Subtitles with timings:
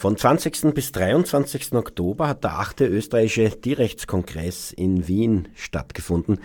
[0.00, 0.74] Von 20.
[0.74, 1.72] bis 23.
[1.72, 2.82] Oktober hat der 8.
[2.82, 6.38] österreichische Tierrechtskongress in Wien stattgefunden.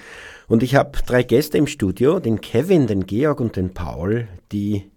[0.48, 4.90] Und ich habe drei Gäste im Studio, den Kevin, den Georg und den Paul, die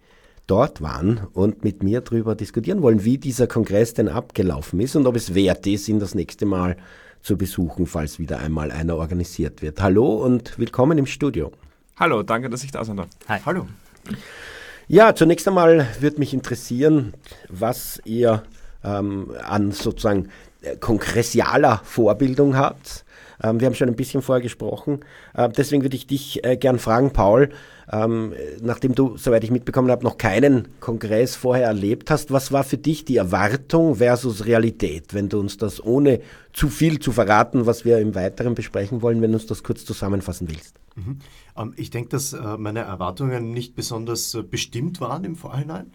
[0.47, 5.07] dort waren und mit mir darüber diskutieren wollen, wie dieser Kongress denn abgelaufen ist und
[5.07, 6.79] ob es wert ist, ihn das nächste Mal
[7.21, 9.83] zu besuchen, falls wieder einmal einer organisiert wird.
[9.83, 11.53] Hallo und willkommen im Studio.
[11.97, 13.09] Hallo, danke, dass ich da sein darf.
[13.29, 13.39] Hi.
[13.45, 13.67] Hallo.
[14.89, 17.15] Ja, zunächst einmal würde mich interessieren,
[17.49, 18.45] was ihr
[18.85, 20.29] ähm, an sozusagen
[20.63, 23.05] äh, kongressialer Vorbildung habt.
[23.43, 25.01] Ähm, wir haben schon ein bisschen vorher gesprochen.
[25.35, 27.49] Äh, deswegen würde ich dich äh, gern fragen, Paul,
[27.93, 32.65] ähm, nachdem du, soweit ich mitbekommen habe, noch keinen Kongress vorher erlebt hast, was war
[32.65, 36.21] für dich die Erwartung versus Realität, wenn du uns das ohne
[36.53, 39.85] zu viel zu verraten, was wir im Weiteren besprechen wollen, wenn du uns das kurz
[39.85, 40.75] zusammenfassen willst?
[40.97, 41.19] Mhm.
[41.57, 45.93] Ähm, ich denke, dass äh, meine Erwartungen nicht besonders äh, bestimmt waren im Vorhinein.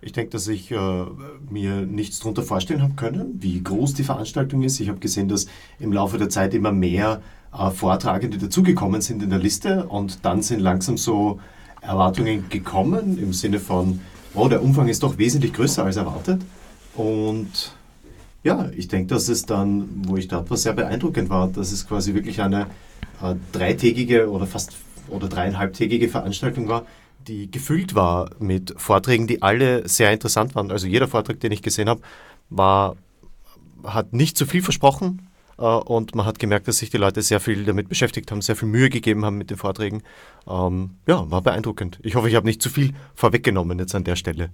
[0.00, 1.04] Ich denke, dass ich äh,
[1.50, 4.78] mir nichts darunter vorstellen habe können, wie groß die Veranstaltung ist.
[4.80, 5.46] Ich habe gesehen, dass
[5.78, 7.22] im Laufe der Zeit immer mehr
[7.54, 11.40] Vortragende dazugekommen sind in der Liste und dann sind langsam so
[11.80, 14.00] Erwartungen gekommen im Sinne von,
[14.34, 16.40] oh, der Umfang ist doch wesentlich größer als erwartet.
[16.96, 17.72] Und
[18.42, 21.86] ja, ich denke, dass es dann, wo ich dort war, sehr beeindruckend war, dass es
[21.86, 22.62] quasi wirklich eine
[23.22, 24.72] äh, dreitägige oder fast
[25.08, 26.86] oder dreieinhalbtägige Veranstaltung war,
[27.28, 30.70] die gefüllt war mit Vorträgen, die alle sehr interessant waren.
[30.70, 32.00] Also jeder Vortrag, den ich gesehen habe,
[32.50, 32.96] war,
[33.84, 37.40] hat nicht zu viel versprochen äh, und man hat gemerkt, dass sich die Leute sehr
[37.40, 40.02] viel damit beschäftigt haben, sehr viel Mühe gegeben haben mit den Vorträgen.
[40.48, 41.98] Ähm, ja, war beeindruckend.
[42.02, 44.50] Ich hoffe, ich habe nicht zu viel vorweggenommen jetzt an der Stelle.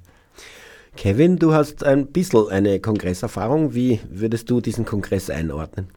[0.97, 3.75] Kevin, du hast ein bisschen eine Kongresserfahrung.
[3.75, 5.89] Wie würdest du diesen Kongress einordnen?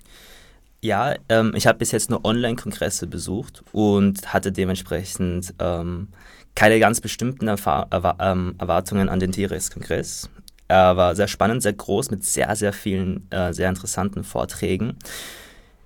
[0.81, 6.09] Ja, ähm, ich habe bis jetzt nur Online-Kongresse besucht und hatte dementsprechend ähm,
[6.55, 7.87] keine ganz bestimmten Erfahr
[8.19, 10.29] ähm, Erwartungen an den Tierrechtskongress.
[10.67, 14.97] Er war sehr spannend, sehr groß, mit sehr, sehr vielen äh, sehr interessanten Vorträgen.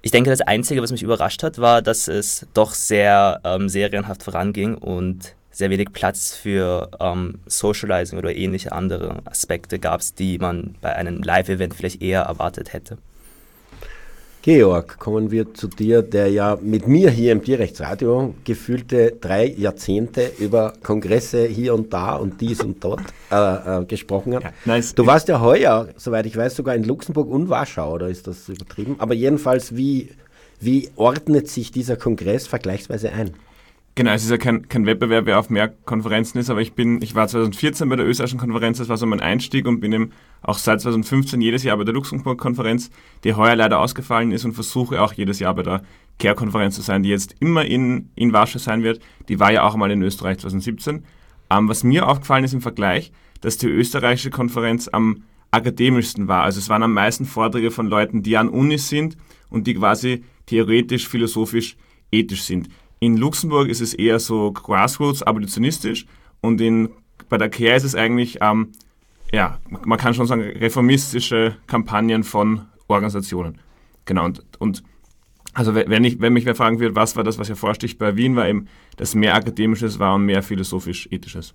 [0.01, 4.23] Ich denke, das Einzige, was mich überrascht hat, war, dass es doch sehr ähm, serienhaft
[4.23, 10.75] voranging und sehr wenig Platz für ähm, Socializing oder ähnliche andere Aspekte gab, die man
[10.81, 12.99] bei einem Live-Event vielleicht eher erwartet hätte.
[14.47, 20.31] Georg, kommen wir zu dir, der ja mit mir hier im Tierrechtsradio gefühlte drei Jahrzehnte
[20.39, 24.43] über Kongresse hier und da und dies und dort äh, äh, gesprochen hat.
[24.43, 24.95] Ja, nice.
[24.95, 28.47] Du warst ja heuer, soweit ich weiß, sogar in Luxemburg und Warschau, oder ist das
[28.47, 28.95] übertrieben?
[28.99, 30.11] Aber jedenfalls, wie,
[30.61, 33.33] wie ordnet sich dieser Kongress vergleichsweise ein?
[33.97, 37.01] Genau, es ist ja kein, kein Wettbewerb, wer auf mehr Konferenzen ist, aber ich bin,
[37.01, 40.11] ich war 2014 bei der österreichischen Konferenz, das war so mein Einstieg und bin eben
[40.43, 42.91] auch seit 2015 jedes Jahr bei der Luxemburg-Konferenz,
[43.23, 45.81] die heuer leider ausgefallen ist und versuche auch jedes Jahr bei der
[46.19, 48.99] CARE-Konferenz zu sein, die jetzt immer in, in Warschau sein wird.
[49.29, 51.03] Die war ja auch einmal in Österreich 2017.
[51.49, 56.43] Ähm, was mir aufgefallen ist im Vergleich, dass die österreichische Konferenz am akademischsten war.
[56.43, 59.17] Also es waren am meisten Vorträge von Leuten, die an Unis sind
[59.49, 61.77] und die quasi theoretisch, philosophisch,
[62.11, 62.69] ethisch sind.
[62.99, 66.05] In Luxemburg ist es eher so grassroots, abolitionistisch
[66.41, 66.89] und in,
[67.29, 68.71] bei der CARE ist es eigentlich, ähm,
[69.31, 73.59] ja, man kann schon sagen, reformistische Kampagnen von Organisationen.
[74.05, 74.83] Genau, und, und
[75.53, 78.35] also wenn, ich, wenn mich wer fragen würde, was war das, was hervorsticht bei Wien,
[78.35, 81.53] war eben, dass mehr akademisches war und mehr philosophisch-ethisches.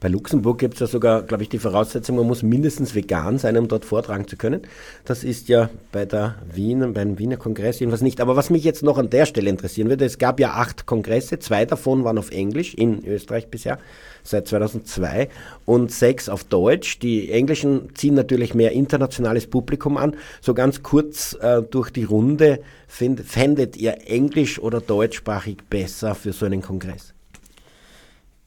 [0.00, 3.58] Bei Luxemburg gibt es ja sogar, glaube ich, die Voraussetzung, man muss mindestens vegan sein,
[3.58, 4.62] um dort vortragen zu können.
[5.04, 8.22] Das ist ja bei der Wien, beim Wiener Kongress jedenfalls nicht.
[8.22, 11.38] Aber was mich jetzt noch an der Stelle interessieren würde, es gab ja acht Kongresse,
[11.38, 13.78] zwei davon waren auf Englisch in Österreich bisher
[14.22, 15.28] seit 2002
[15.66, 16.98] und sechs auf Deutsch.
[17.00, 20.16] Die Englischen ziehen natürlich mehr internationales Publikum an.
[20.40, 26.32] So ganz kurz äh, durch die Runde, find, fändet ihr Englisch oder deutschsprachig besser für
[26.32, 27.12] so einen Kongress?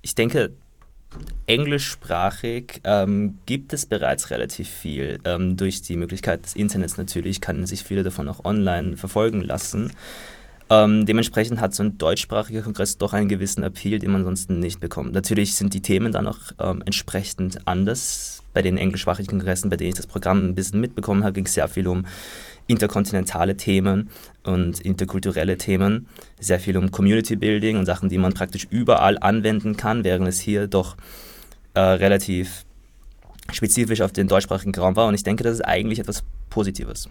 [0.02, 0.52] Ich denke,
[1.46, 5.20] Englischsprachig ähm, gibt es bereits relativ viel.
[5.26, 9.92] Ähm, durch die Möglichkeit des Internets natürlich kann sich viele davon auch online verfolgen lassen.
[10.70, 14.80] Ähm, dementsprechend hat so ein deutschsprachiger Kongress doch einen gewissen Appeal, den man ansonsten nicht
[14.80, 15.14] bekommt.
[15.14, 18.42] Natürlich sind die Themen dann auch ähm, entsprechend anders.
[18.54, 21.56] Bei den englischsprachigen Kongressen, bei denen ich das Programm ein bisschen mitbekommen habe, ging es
[21.56, 22.06] sehr viel um
[22.68, 24.10] interkontinentale Themen
[24.44, 26.08] und interkulturelle Themen,
[26.40, 30.40] sehr viel um Community Building und Sachen, die man praktisch überall anwenden kann, während es
[30.40, 30.96] hier doch
[31.74, 32.66] äh, relativ
[33.52, 35.08] spezifisch auf den deutschsprachigen Raum war.
[35.08, 37.10] Und ich denke, das ist eigentlich etwas Positives.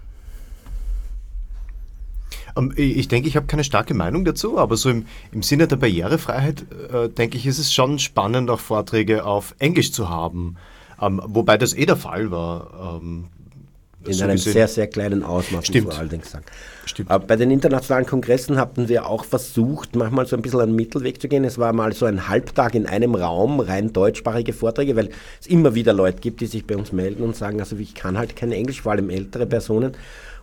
[2.56, 5.76] Ähm, ich denke, ich habe keine starke Meinung dazu, aber so im, im Sinne der
[5.76, 10.56] Barrierefreiheit, äh, denke ich, ist es schon spannend, auch Vorträge auf Englisch zu haben.
[11.00, 13.00] Ähm, wobei das eh der Fall war.
[13.02, 13.26] Ähm,
[14.06, 15.86] in so einem sehr, sehr kleinen Ausmaß, Stimmt.
[15.86, 16.44] muss man allerdings sagen.
[16.84, 17.10] Stimmt.
[17.10, 21.20] Aber bei den internationalen Kongressen hatten wir auch versucht, manchmal so ein bisschen einen Mittelweg
[21.20, 21.44] zu gehen.
[21.44, 25.10] Es war mal so ein Halbtag in einem Raum, rein deutschsprachige Vorträge, weil
[25.40, 28.18] es immer wieder Leute gibt, die sich bei uns melden und sagen, also ich kann
[28.18, 29.92] halt kein Englisch, vor allem ältere Personen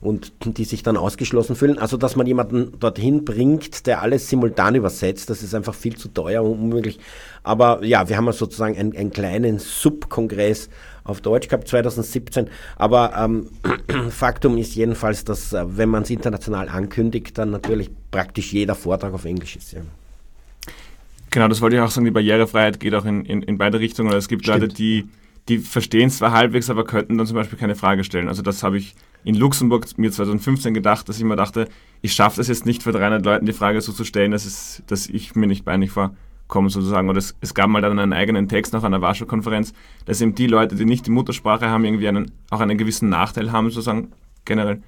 [0.02, 1.78] und die sich dann ausgeschlossen fühlen.
[1.78, 6.08] Also, dass man jemanden dorthin bringt, der alles simultan übersetzt, das ist einfach viel zu
[6.10, 7.00] teuer und unmöglich.
[7.44, 10.70] Aber ja, wir haben sozusagen einen, einen kleinen Subkongress
[11.10, 12.48] auf Deutsch gehabt 2017.
[12.78, 13.48] Aber ähm,
[14.10, 19.14] Faktum ist jedenfalls, dass äh, wenn man es international ankündigt, dann natürlich praktisch jeder Vortrag
[19.14, 19.74] auf Englisch ist.
[19.74, 19.82] Ja.
[21.32, 24.14] Genau, das wollte ich auch sagen, die Barrierefreiheit geht auch in, in, in beide Richtungen.
[24.14, 24.62] Es gibt Stimmt.
[24.62, 25.08] Leute, die,
[25.48, 28.28] die verstehen es zwar halbwegs, aber könnten dann zum Beispiel keine Frage stellen.
[28.28, 31.68] Also das habe ich in Luxemburg mir 2015 gedacht, dass ich mir dachte,
[32.02, 34.82] ich schaffe das jetzt nicht für 300 Leuten die Frage so zu stellen, dass, es,
[34.88, 36.16] dass ich mir nicht peinlich war
[36.50, 37.08] kommen sozusagen.
[37.08, 39.74] Oder es, es gab mal dann einen eigenen Text nach einer Warschau-Konferenz,
[40.06, 43.54] dass eben die Leute, die nicht die Muttersprache haben, irgendwie einen, auch einen gewissen Nachteil
[43.54, 44.10] haben, sozusagen
[44.44, 44.82] generell.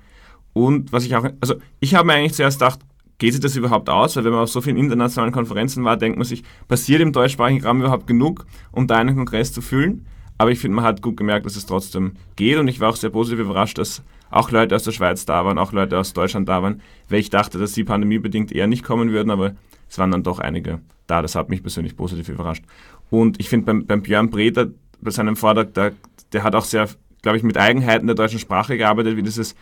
[0.52, 2.80] Und was ich auch, also ich habe mir eigentlich zuerst gedacht,
[3.20, 4.16] geht sich das überhaupt aus?
[4.18, 7.64] Weil wenn man auf so vielen internationalen Konferenzen war, denkt man sich, passiert im deutschsprachigen
[7.64, 10.06] Raum überhaupt genug, um da einen Kongress zu füllen?
[10.40, 12.96] Aber ich finde, man hat gut gemerkt, dass es trotzdem geht und ich war auch
[12.96, 16.50] sehr positiv überrascht, dass auch Leute aus der Schweiz da waren, auch Leute aus Deutschland
[16.50, 19.54] da waren, weil ich dachte, dass sie pandemiebedingt eher nicht kommen würden, aber
[19.92, 21.22] es waren dann doch einige da.
[21.22, 22.64] Das hat mich persönlich positiv überrascht.
[23.10, 24.68] Und ich finde beim, beim Björn Breter,
[25.02, 25.92] bei seinem Vortrag, der,
[26.32, 26.88] der hat auch sehr,
[27.22, 29.54] glaube ich, mit Eigenheiten der deutschen Sprache gearbeitet, wie dieses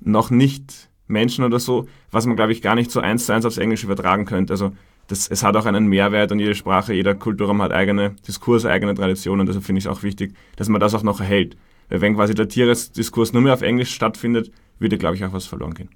[0.00, 3.44] noch nicht Menschen oder so, was man, glaube ich, gar nicht so eins zu eins
[3.44, 4.52] aufs Englische übertragen könnte.
[4.52, 4.70] Also
[5.08, 8.94] das, es hat auch einen Mehrwert und jede Sprache, jeder Kulturraum hat eigene Diskurse, eigene
[8.94, 9.44] Traditionen.
[9.44, 11.56] Deshalb finde ich es auch wichtig, dass man das auch noch erhält.
[11.88, 15.46] Weil wenn quasi der Tieresdiskurs nur mehr auf Englisch stattfindet, würde, glaube ich, auch was
[15.46, 15.90] verloren gehen.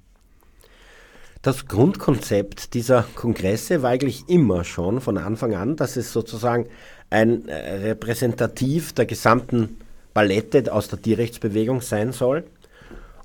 [1.41, 6.65] Das Grundkonzept dieser Kongresse war eigentlich immer schon von Anfang an, dass es sozusagen
[7.09, 9.77] ein äh, Repräsentativ der gesamten
[10.13, 12.43] Palette aus der Tierrechtsbewegung sein soll.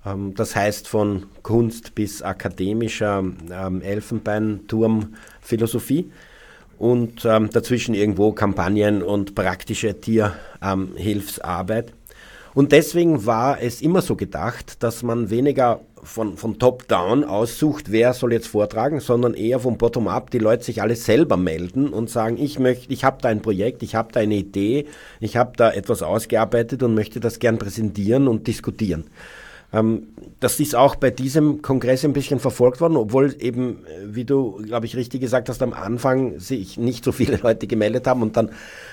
[0.07, 6.13] Ähm, das heißt von Kunst bis akademischer ähm, Elfenbeinturmphilosophie
[6.79, 11.93] und ähm, dazwischen irgendwo Kampagnen und praktische Tierhilfsarbeit.
[12.55, 18.13] Und deswegen war es immer so gedacht, dass man weniger von, von Top-Down aussucht, wer
[18.13, 22.37] soll jetzt vortragen, sondern eher vom Bottom-up die Leute sich alle selber melden und sagen,
[22.39, 24.87] ich möchte, ich habe da ein Projekt, ich habe da eine Idee,
[25.21, 29.05] ich habe da etwas ausgearbeitet und möchte das gern präsentieren und diskutieren.
[29.75, 30.09] Ähm,
[30.41, 34.63] das ist auch bei diesem Kongress ein bisschen verfolgt worden, obwohl eben, äh, wie du,
[34.63, 38.37] glaube ich, richtig gesagt hast, am Anfang sich nicht so viele Leute gemeldet haben und
[38.37, 38.51] dann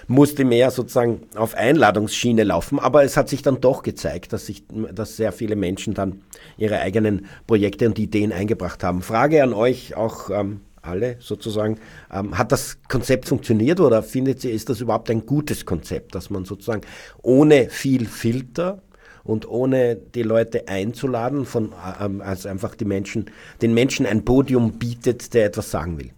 [0.07, 2.79] musste mehr sozusagen auf Einladungsschiene laufen.
[2.79, 4.63] Aber es hat sich dann doch gezeigt, dass, sich,
[4.93, 6.21] dass sehr viele Menschen dann
[6.57, 9.01] ihre eigenen Projekte und Ideen eingebracht haben.
[9.01, 10.29] Frage an euch auch.
[10.29, 11.77] Ähm, alle sozusagen.
[12.11, 16.31] Ähm, hat das Konzept funktioniert oder findet ihr, ist das überhaupt ein gutes Konzept, dass
[16.31, 16.81] man sozusagen
[17.21, 18.81] ohne viel Filter
[19.23, 23.25] und ohne die Leute einzuladen, von, ähm, also einfach die Menschen,
[23.61, 26.11] den Menschen ein Podium bietet, der etwas sagen will?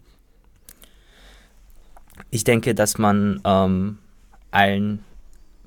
[2.29, 3.97] Ich denke, dass man ähm,
[4.51, 5.03] allen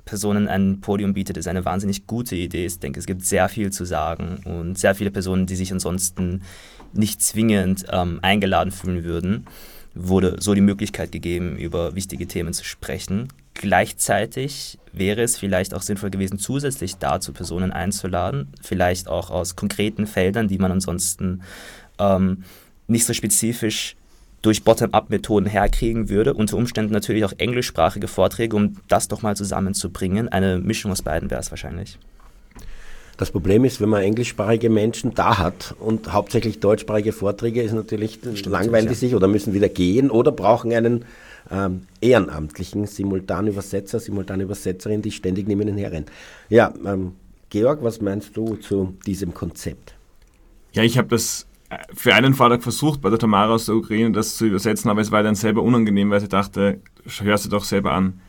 [0.07, 2.65] Personen ein Podium bietet, ist eine wahnsinnig gute Idee.
[2.65, 6.41] Ich denke, es gibt sehr viel zu sagen und sehr viele Personen, die sich ansonsten
[6.93, 9.45] nicht zwingend ähm, eingeladen fühlen würden,
[9.93, 13.27] wurde so die Möglichkeit gegeben, über wichtige Themen zu sprechen.
[13.53, 20.07] Gleichzeitig wäre es vielleicht auch sinnvoll gewesen, zusätzlich dazu Personen einzuladen, vielleicht auch aus konkreten
[20.07, 21.41] Feldern, die man ansonsten
[21.99, 22.43] ähm,
[22.87, 23.95] nicht so spezifisch
[24.41, 26.33] durch Bottom-up-Methoden herkriegen würde.
[26.33, 30.29] Unter Umständen natürlich auch englischsprachige Vorträge, um das doch mal zusammenzubringen.
[30.29, 31.97] Eine Mischung aus beiden wäre es wahrscheinlich.
[33.17, 38.19] Das Problem ist, wenn man englischsprachige Menschen da hat und hauptsächlich deutschsprachige Vorträge, ist natürlich
[38.45, 41.03] langweilen die sich oder müssen wieder gehen oder brauchen einen
[41.51, 46.05] ähm, ehrenamtlichen Simultanübersetzer, Simultanübersetzerin, die ständig neben ihnen herrennen.
[46.49, 47.13] Ja, ähm,
[47.49, 49.95] Georg, was meinst du zu diesem Konzept?
[50.73, 54.11] Ja, ich habe das äh, für einen Vortrag versucht, bei der Tamara aus der Ukraine
[54.11, 56.81] das zu übersetzen, aber es war dann selber unangenehm, weil ich dachte,
[57.19, 58.19] hörst du doch selber an,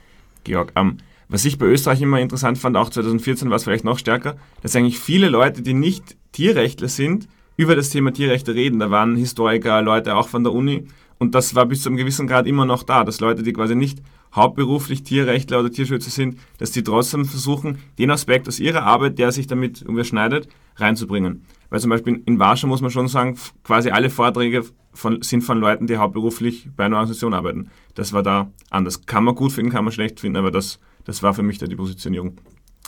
[0.44, 0.72] Georg.
[0.76, 0.98] Ähm,
[1.28, 4.74] was ich bei Österreich immer interessant fand, auch 2014 war es vielleicht noch stärker, dass
[4.74, 8.78] eigentlich viele Leute, die nicht Tierrechtler sind, über das Thema Tierrechte reden.
[8.78, 10.86] Da waren Historiker, Leute auch von der Uni
[11.18, 13.74] und das war bis zu einem gewissen Grad immer noch da, dass Leute, die quasi
[13.74, 14.02] nicht
[14.34, 19.32] hauptberuflich Tierrechtler oder Tierschützer sind, dass die trotzdem versuchen, den Aspekt aus ihrer Arbeit, der
[19.32, 21.44] sich damit überschneidet, reinzubringen.
[21.70, 25.58] Weil zum Beispiel in Warschau muss man schon sagen, quasi alle Vorträge von, sind von
[25.58, 27.70] Leuten, die hauptberuflich bei einer Organisation arbeiten.
[27.94, 29.06] Das war da anders.
[29.06, 31.66] Kann man gut finden, kann man schlecht finden, aber das, das war für mich da
[31.66, 32.38] die Positionierung.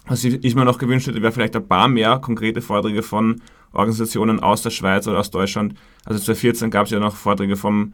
[0.07, 4.41] Was ich mir noch gewünscht hätte, wäre vielleicht ein paar mehr konkrete Vorträge von Organisationen
[4.41, 5.75] aus der Schweiz oder aus Deutschland.
[6.05, 7.93] Also 2014 gab es ja noch Vorträge vom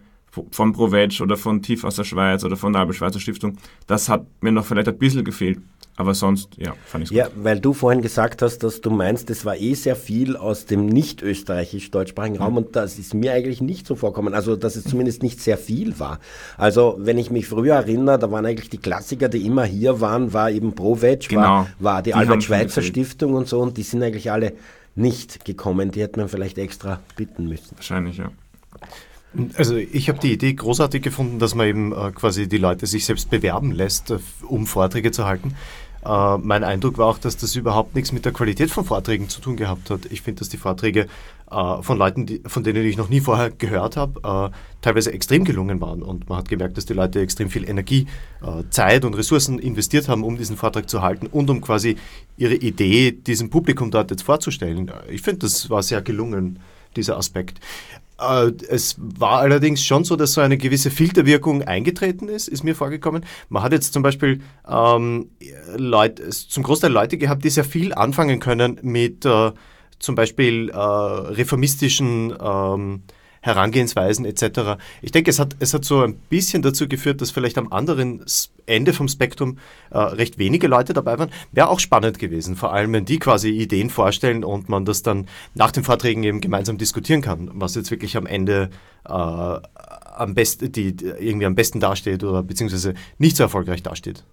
[0.50, 3.56] von ProVeg oder von Tief aus der Schweiz oder von der Albert-Schweizer Stiftung.
[3.86, 5.58] Das hat mir noch vielleicht ein bisschen gefehlt.
[5.98, 7.16] Aber sonst, ja, fand ich es gut.
[7.16, 10.66] Ja, weil du vorhin gesagt hast, dass du meinst, es war eh sehr viel aus
[10.66, 12.58] dem nicht österreichisch-deutschsprachigen Raum mhm.
[12.58, 14.34] und das ist mir eigentlich nicht so vorkommen.
[14.34, 16.20] Also, dass es zumindest nicht sehr viel war.
[16.58, 20.34] Also, wenn ich mich früher erinnere, da waren eigentlich die Klassiker, die immer hier waren,
[20.34, 21.42] war eben ProVeg, genau.
[21.42, 24.52] war, war die, die Albert-Schweitzer Stiftung und so und die sind eigentlich alle
[24.96, 25.92] nicht gekommen.
[25.92, 27.74] Die hätte man vielleicht extra bitten müssen.
[27.76, 28.30] Wahrscheinlich, ja.
[29.56, 33.04] Also ich habe die Idee großartig gefunden, dass man eben äh, quasi die Leute sich
[33.04, 35.54] selbst bewerben lässt, äh, um Vorträge zu halten.
[36.04, 39.40] Äh, mein Eindruck war auch, dass das überhaupt nichts mit der Qualität von Vorträgen zu
[39.40, 40.06] tun gehabt hat.
[40.10, 41.08] Ich finde, dass die Vorträge
[41.50, 45.44] äh, von Leuten, die, von denen ich noch nie vorher gehört habe, äh, teilweise extrem
[45.44, 46.02] gelungen waren.
[46.02, 48.06] Und man hat gemerkt, dass die Leute extrem viel Energie,
[48.42, 51.96] äh, Zeit und Ressourcen investiert haben, um diesen Vortrag zu halten und um quasi
[52.36, 54.90] ihre Idee diesem Publikum dort jetzt vorzustellen.
[55.10, 56.60] Ich finde, das war sehr gelungen
[56.96, 57.60] dieser Aspekt.
[58.20, 62.74] Äh, es war allerdings schon so, dass so eine gewisse Filterwirkung eingetreten ist, ist mir
[62.74, 63.24] vorgekommen.
[63.48, 65.30] Man hat jetzt zum Beispiel ähm,
[65.76, 69.52] Leute, zum Großteil Leute gehabt, die sehr viel anfangen können mit äh,
[69.98, 73.02] zum Beispiel äh, reformistischen ähm,
[73.46, 74.78] Herangehensweisen etc.
[75.00, 78.24] Ich denke, es hat, es hat so ein bisschen dazu geführt, dass vielleicht am anderen
[78.66, 79.58] Ende vom Spektrum
[79.90, 81.30] äh, recht wenige Leute dabei waren.
[81.52, 85.26] Wäre auch spannend gewesen, vor allem wenn die quasi Ideen vorstellen und man das dann
[85.54, 88.70] nach den Vorträgen eben gemeinsam diskutieren kann, was jetzt wirklich am Ende
[89.08, 94.24] äh, am besten, die, irgendwie am besten dasteht oder beziehungsweise nicht so erfolgreich dasteht.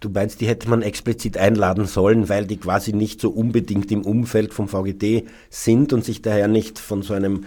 [0.00, 4.02] Du meinst, die hätte man explizit einladen sollen, weil die quasi nicht so unbedingt im
[4.02, 7.44] Umfeld vom VGD sind und sich daher nicht von so einem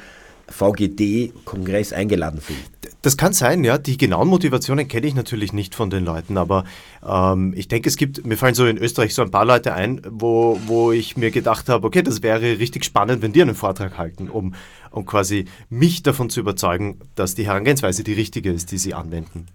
[0.50, 2.60] VGD-Kongress eingeladen fühlen.
[3.02, 3.78] Das kann sein, ja.
[3.78, 6.66] Die genauen Motivationen kenne ich natürlich nicht von den Leuten, aber
[7.08, 10.02] ähm, ich denke, es gibt, mir fallen so in Österreich so ein paar Leute ein,
[10.10, 13.98] wo, wo ich mir gedacht habe, okay, das wäre richtig spannend, wenn die einen Vortrag
[13.98, 14.56] halten, um,
[14.92, 19.48] um quasi mich davon zu überzeugen, dass die Herangehensweise die richtige ist, die sie anwenden.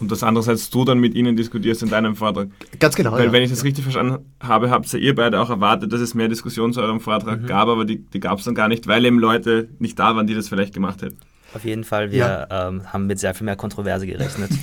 [0.00, 2.48] Und das andererseits du dann mit ihnen diskutierst in deinem Vortrag.
[2.80, 3.12] Ganz genau.
[3.12, 3.32] Weil, ja.
[3.32, 6.72] wenn ich das richtig verstanden habe, habt ihr beide auch erwartet, dass es mehr Diskussion
[6.72, 7.46] zu eurem Vortrag mhm.
[7.46, 10.26] gab, aber die, die gab es dann gar nicht, weil eben Leute nicht da waren,
[10.26, 11.18] die das vielleicht gemacht hätten.
[11.54, 12.68] Auf jeden Fall, wir ja.
[12.68, 14.50] ähm, haben mit sehr viel mehr Kontroverse gerechnet.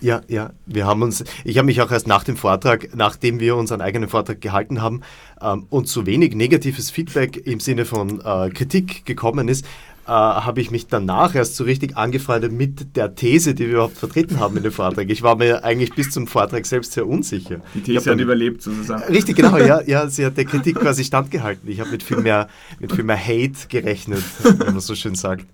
[0.00, 3.56] Ja, ja, wir haben uns, ich habe mich auch erst nach dem Vortrag, nachdem wir
[3.56, 5.00] unseren eigenen Vortrag gehalten haben
[5.40, 9.64] ähm, und so wenig negatives Feedback im Sinne von äh, Kritik gekommen ist,
[10.06, 13.96] äh, habe ich mich danach erst so richtig angefreundet mit der These, die wir überhaupt
[13.96, 15.08] vertreten haben in dem Vortrag.
[15.10, 17.60] Ich war mir eigentlich bis zum Vortrag selbst sehr unsicher.
[17.74, 19.02] Die These hat überlebt sozusagen.
[19.04, 21.68] Richtig, genau, ja, ja, sie hat der Kritik quasi standgehalten.
[21.70, 22.48] Ich habe mit viel mehr,
[22.80, 25.46] mit viel mehr Hate gerechnet, wie man so schön sagt.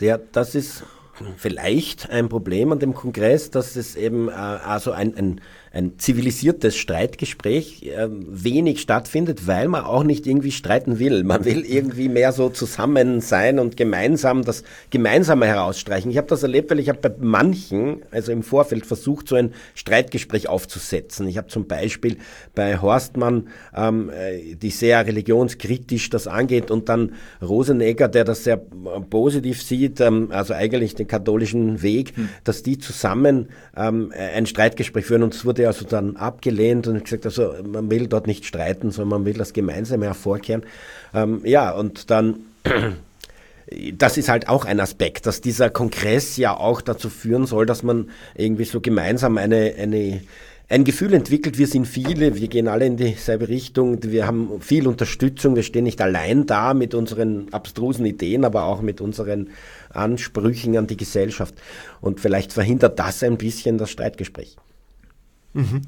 [0.00, 0.84] Der, das ist
[1.36, 5.40] vielleicht ein Problem an dem Kongress, dass es eben äh, also ein, ein
[5.72, 11.24] ein zivilisiertes Streitgespräch äh, wenig stattfindet, weil man auch nicht irgendwie streiten will.
[11.24, 16.10] Man will irgendwie mehr so zusammen sein und gemeinsam das Gemeinsame herausstreichen.
[16.10, 19.54] Ich habe das erlebt, weil ich habe bei manchen, also im Vorfeld versucht, so ein
[19.74, 21.26] Streitgespräch aufzusetzen.
[21.26, 22.18] Ich habe zum Beispiel
[22.54, 28.58] bei Horstmann, ähm, äh, die sehr religionskritisch das angeht, und dann Rosenegger, der das sehr
[28.58, 32.28] positiv sieht, ähm, also eigentlich den katholischen Weg, hm.
[32.44, 37.04] dass die zusammen ähm, ein Streitgespräch führen und es wurde wurde also dann abgelehnt und
[37.04, 40.62] gesagt, also man will dort nicht streiten, sondern man will das Gemeinsame hervorkehren.
[41.14, 42.36] Ähm, ja, und dann
[43.96, 47.82] das ist halt auch ein Aspekt, dass dieser Kongress ja auch dazu führen soll, dass
[47.82, 50.20] man irgendwie so gemeinsam eine, eine,
[50.68, 54.86] ein Gefühl entwickelt, wir sind viele, wir gehen alle in dieselbe Richtung, wir haben viel
[54.88, 59.50] Unterstützung, wir stehen nicht allein da mit unseren abstrusen Ideen, aber auch mit unseren
[59.90, 61.54] Ansprüchen an die Gesellschaft.
[62.00, 64.56] Und vielleicht verhindert das ein bisschen das Streitgespräch.
[65.54, 65.82] Mhm.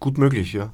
[0.00, 0.72] Gut möglich, ja.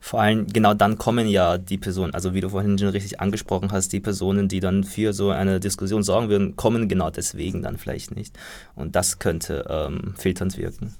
[0.00, 3.72] Vor allem genau dann kommen ja die Personen, also wie du vorhin schon richtig angesprochen
[3.72, 7.78] hast, die Personen, die dann für so eine Diskussion sorgen würden, kommen genau deswegen dann
[7.78, 8.38] vielleicht nicht.
[8.74, 10.94] Und das könnte ähm, filternd wirken.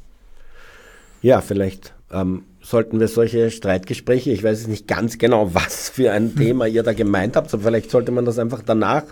[1.20, 6.30] Ja, vielleicht ähm, sollten wir solche Streitgespräche, ich weiß nicht ganz genau, was für ein
[6.30, 6.36] hm.
[6.36, 9.04] Thema ihr da gemeint habt, aber vielleicht sollte man das einfach danach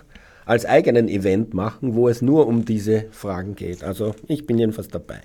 [0.45, 3.85] als eigenen Event machen, wo es nur um diese Fragen geht.
[3.85, 5.21] Also ich bin jedenfalls dabei.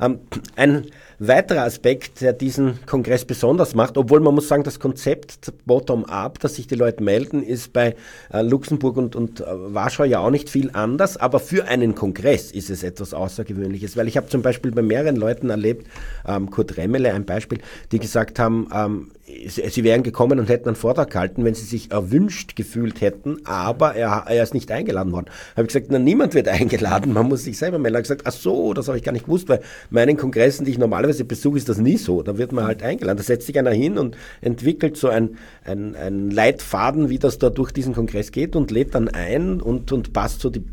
[0.00, 0.20] Ähm,
[0.56, 0.86] ein
[1.18, 6.56] weiterer Aspekt, der diesen Kongress besonders macht, obwohl man muss sagen, das Konzept Bottom-up, dass
[6.56, 7.96] sich die Leute melden, ist bei
[8.32, 12.50] äh, Luxemburg und, und äh, Warschau ja auch nicht viel anders, aber für einen Kongress
[12.50, 15.86] ist es etwas Außergewöhnliches, weil ich habe zum Beispiel bei mehreren Leuten erlebt,
[16.26, 17.58] ähm, Kurt Remmele ein Beispiel,
[17.92, 19.10] die gesagt haben, ähm,
[19.46, 23.94] sie wären gekommen und hätten einen Vortrag gehalten, wenn sie sich erwünscht gefühlt hätten, aber
[23.94, 25.26] er, er ist nicht eingeladen worden.
[25.56, 27.96] Habe ich gesagt, na, niemand wird eingeladen, man muss sich selber melden.
[27.96, 30.72] Er hat gesagt, ach so, das habe ich gar nicht gewusst, weil meinen Kongressen, die
[30.72, 32.22] ich normalerweise normalerweise Besuch ist das nie so.
[32.22, 33.16] Da wird man halt eingeladen.
[33.16, 37.50] Da setzt sich einer hin und entwickelt so ein, ein, ein Leitfaden, wie das da
[37.50, 40.64] durch diesen Kongress geht und lädt dann ein und, und passt so die,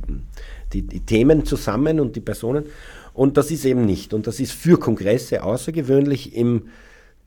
[0.73, 2.65] die, die Themen zusammen und die Personen.
[3.13, 4.13] Und das ist eben nicht.
[4.13, 6.63] Und das ist für Kongresse außergewöhnlich im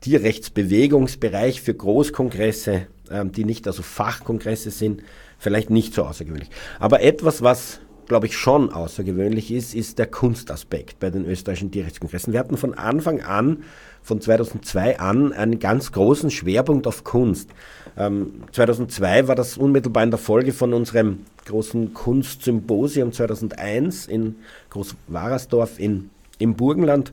[0.01, 5.01] Tierrechtsbewegungsbereich, für Großkongresse, ähm, die nicht also Fachkongresse sind,
[5.39, 6.49] vielleicht nicht so außergewöhnlich.
[6.79, 12.33] Aber etwas, was glaube ich, schon außergewöhnlich ist, ist der Kunstaspekt bei den österreichischen Tierrechtskongressen.
[12.33, 13.63] Wir hatten von Anfang an,
[14.01, 17.49] von 2002 an, einen ganz großen Schwerpunkt auf Kunst.
[17.97, 24.35] Ähm, 2002 war das unmittelbar in der Folge von unserem großen Kunstsymposium 2001 in
[24.69, 26.09] Großwarersdorf in,
[26.39, 27.11] im Burgenland.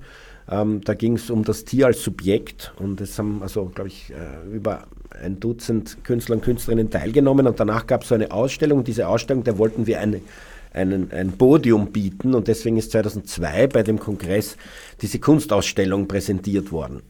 [0.48, 4.10] Ähm, da ging es um das Tier als Subjekt und es haben also, glaube ich,
[4.10, 4.84] äh, über
[5.22, 8.84] ein Dutzend Künstler und Künstlerinnen teilgenommen und danach gab es so eine Ausstellung.
[8.84, 10.20] Diese Ausstellung, der wollten wir eine
[10.74, 14.56] einen, ein Podium bieten und deswegen ist 2002 bei dem Kongress
[15.00, 17.02] diese Kunstausstellung präsentiert worden.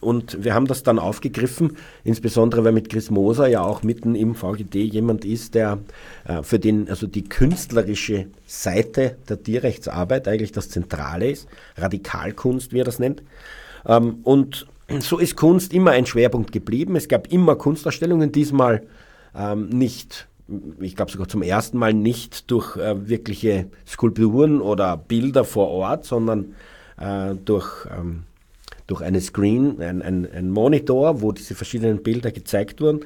[0.00, 4.34] Und wir haben das dann aufgegriffen, insbesondere weil mit Chris Moser ja auch mitten im
[4.34, 5.78] VGD jemand ist, der
[6.24, 12.80] äh, für den, also die künstlerische Seite der Tierrechtsarbeit eigentlich das Zentrale ist, Radikalkunst, wie
[12.80, 13.22] er das nennt.
[13.86, 14.66] Ähm, und
[15.00, 16.96] so ist Kunst immer ein Schwerpunkt geblieben.
[16.96, 18.82] Es gab immer Kunstausstellungen, diesmal
[19.34, 20.28] ähm, nicht
[20.80, 26.04] ich glaube sogar zum ersten Mal nicht durch äh, wirkliche Skulpturen oder Bilder vor Ort,
[26.04, 26.54] sondern
[26.98, 28.24] äh, durch, ähm,
[28.86, 33.00] durch eine Screen, ein, ein, ein, Monitor, wo diese verschiedenen Bilder gezeigt wurden.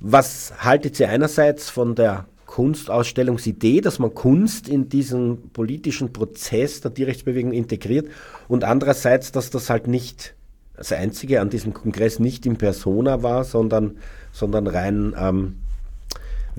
[0.00, 6.94] Was haltet ihr einerseits von der Kunstausstellungsidee, dass man Kunst in diesen politischen Prozess der
[6.94, 8.08] Tierrechtsbewegung integriert
[8.48, 10.34] und andererseits, dass das halt nicht
[10.74, 13.98] das Einzige an diesem Kongress nicht in Persona war, sondern,
[14.32, 15.56] sondern rein ähm,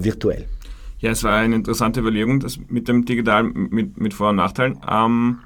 [0.03, 0.45] virtuell.
[0.99, 4.79] Ja, es war eine interessante Überlegung, das mit dem Digital mit, mit Vor- und Nachteilen.
[4.89, 5.39] Ähm,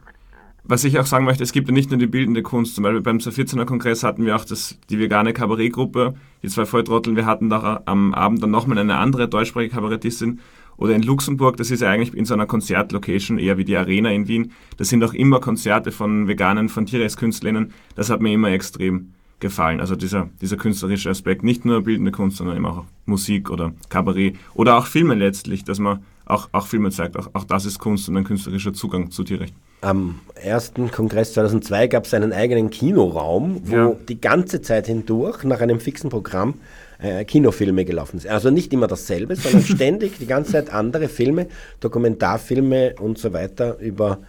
[0.65, 2.75] was ich auch sagen möchte, es gibt ja nicht nur die bildende Kunst.
[2.75, 7.17] Zum Beispiel beim 14er Kongress hatten wir auch das, die vegane Kabarettgruppe, die zwei Volltrotteln.
[7.17, 10.39] Wir hatten da am Abend dann nochmal eine andere deutschsprachige Kabarettistin.
[10.77, 14.09] Oder in Luxemburg, das ist ja eigentlich in so einer Konzertlocation, eher wie die Arena
[14.09, 14.53] in Wien.
[14.77, 17.73] Das sind auch immer Konzerte von Veganen, von Tierrechtskünstlerinnen.
[17.95, 19.13] Das hat mir immer extrem
[19.43, 19.79] gefallen.
[19.81, 24.35] Also dieser, dieser künstlerische Aspekt, nicht nur bildende Kunst, sondern eben auch Musik oder Kabarett
[24.55, 27.17] oder auch Filme letztlich, dass man auch, auch Filme zeigt.
[27.17, 29.53] Auch, auch das ist Kunst und ein künstlerischer Zugang zu Tierrecht.
[29.81, 33.95] Am ersten Kongress 2002 gab es einen eigenen Kinoraum, wo ja.
[34.07, 36.53] die ganze Zeit hindurch nach einem fixen Programm
[36.99, 38.31] äh, Kinofilme gelaufen sind.
[38.31, 41.47] Also nicht immer dasselbe, sondern ständig die ganze Zeit andere Filme,
[41.81, 44.19] Dokumentarfilme und so weiter über,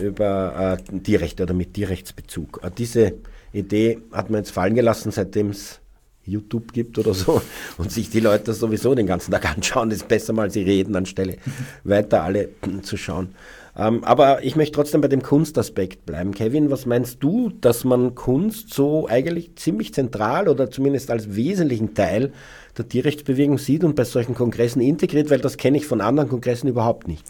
[0.00, 2.60] über äh, Tierrechte oder mit Tierrechtsbezug.
[2.62, 3.14] Äh, diese
[3.52, 5.80] Idee hat man jetzt fallen gelassen, seitdem es
[6.24, 7.42] YouTube gibt oder so
[7.78, 9.90] und sich die Leute sowieso den ganzen Tag anschauen.
[9.90, 11.36] ist besser mal, sie reden, anstelle
[11.84, 12.50] weiter alle
[12.82, 13.34] zu schauen.
[13.74, 16.34] Ähm, aber ich möchte trotzdem bei dem Kunstaspekt bleiben.
[16.34, 21.94] Kevin, was meinst du, dass man Kunst so eigentlich ziemlich zentral oder zumindest als wesentlichen
[21.94, 22.32] Teil
[22.76, 25.30] der Tierrechtsbewegung sieht und bei solchen Kongressen integriert?
[25.30, 27.24] Weil das kenne ich von anderen Kongressen überhaupt nicht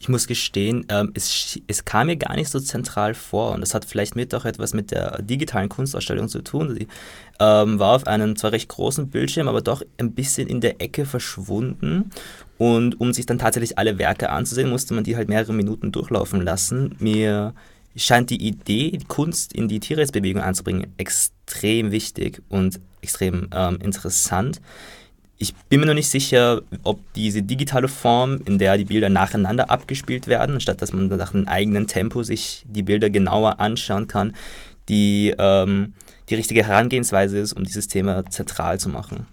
[0.00, 3.74] ich muss gestehen, ähm, es, es, kam mir gar nicht so zentral vor und das
[3.74, 6.74] hat vielleicht mit auch etwas mit der digitalen Kunstausstellung zu tun.
[6.74, 6.86] Sie
[7.40, 11.04] ähm, war auf einem zwar recht großen Bildschirm, aber doch ein bisschen in der Ecke
[11.04, 12.10] verschwunden
[12.58, 16.42] und um sich dann tatsächlich alle Werke anzusehen, musste man die halt mehrere Minuten durchlaufen
[16.42, 16.94] lassen.
[16.98, 17.54] Mir
[17.96, 24.60] scheint die Idee, die Kunst in die Tierrechtsbewegung einzubringen, extrem wichtig und extrem ähm, interessant.
[25.40, 29.70] Ich bin mir noch nicht sicher, ob diese digitale Form, in der die Bilder nacheinander
[29.70, 34.34] abgespielt werden, statt dass man nach einem eigenen Tempo sich die Bilder genauer anschauen kann,
[34.88, 35.94] die, ähm,
[36.28, 39.26] die richtige Herangehensweise ist, um dieses Thema zentral zu machen.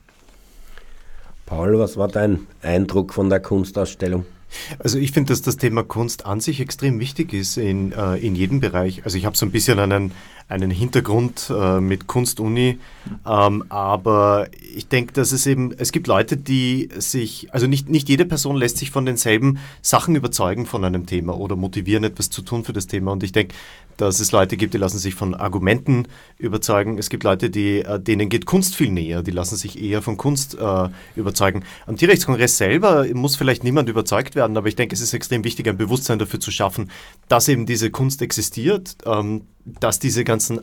[1.48, 4.26] Paul, was war dein Eindruck von der Kunstausstellung?
[4.80, 8.36] Also ich finde, dass das Thema Kunst an sich extrem wichtig ist in, äh, in
[8.36, 9.04] jedem Bereich.
[9.06, 10.12] Also ich habe so ein bisschen einen,
[10.48, 12.78] einen Hintergrund äh, mit Kunstuni,
[13.26, 18.10] ähm, aber ich denke, dass es eben, es gibt Leute, die sich, also nicht, nicht
[18.10, 22.42] jede Person lässt sich von denselben Sachen überzeugen von einem Thema oder motivieren, etwas zu
[22.44, 23.12] tun für das Thema.
[23.12, 23.56] Und ich denke,
[23.98, 26.98] dass es Leute gibt, die lassen sich von Argumenten überzeugen.
[26.98, 30.18] Es gibt Leute, die, äh, denen geht Kunst viel näher, die lassen sich eher von
[30.18, 31.64] Kunst äh, überzeugen.
[31.86, 35.68] Am Tierrechtskongress selber muss vielleicht niemand überzeugt werden, aber ich denke, es ist extrem wichtig,
[35.68, 36.92] ein Bewusstsein dafür zu schaffen,
[37.28, 40.62] dass eben diese Kunst existiert, ähm, dass diese ganzen äh,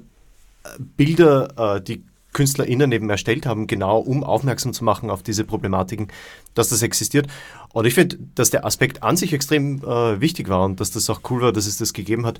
[0.78, 6.08] Bilder, äh, die KünstlerInnen eben erstellt haben, genau um aufmerksam zu machen auf diese Problematiken,
[6.54, 7.26] dass das existiert.
[7.72, 11.08] Und ich finde, dass der Aspekt an sich extrem äh, wichtig war und dass das
[11.10, 12.38] auch cool war, dass es das gegeben hat.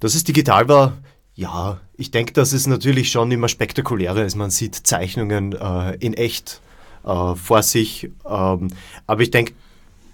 [0.00, 0.98] Dass es digital war,
[1.34, 4.36] ja, ich denke, dass es natürlich schon immer spektakulärer ist.
[4.36, 6.60] Man sieht Zeichnungen äh, in echt
[7.04, 8.10] äh, vor sich.
[8.28, 8.68] Ähm,
[9.06, 9.54] aber ich denke,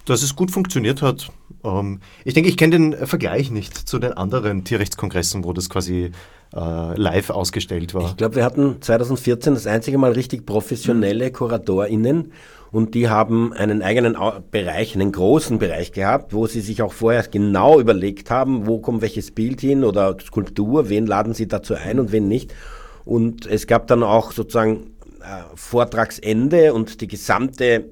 [0.05, 1.29] dass es gut funktioniert hat.
[1.63, 6.11] Ähm, ich denke, ich kenne den Vergleich nicht zu den anderen Tierrechtskongressen, wo das quasi
[6.53, 8.05] äh, live ausgestellt war.
[8.09, 12.31] Ich glaube, wir hatten 2014 das einzige Mal richtig professionelle KuratorInnen
[12.71, 14.17] und die haben einen eigenen
[14.49, 19.01] Bereich, einen großen Bereich gehabt, wo sie sich auch vorher genau überlegt haben, wo kommt
[19.01, 22.53] welches Bild hin oder Skulptur, wen laden sie dazu ein und wen nicht.
[23.03, 27.85] Und es gab dann auch sozusagen äh, Vortragsende und die gesamte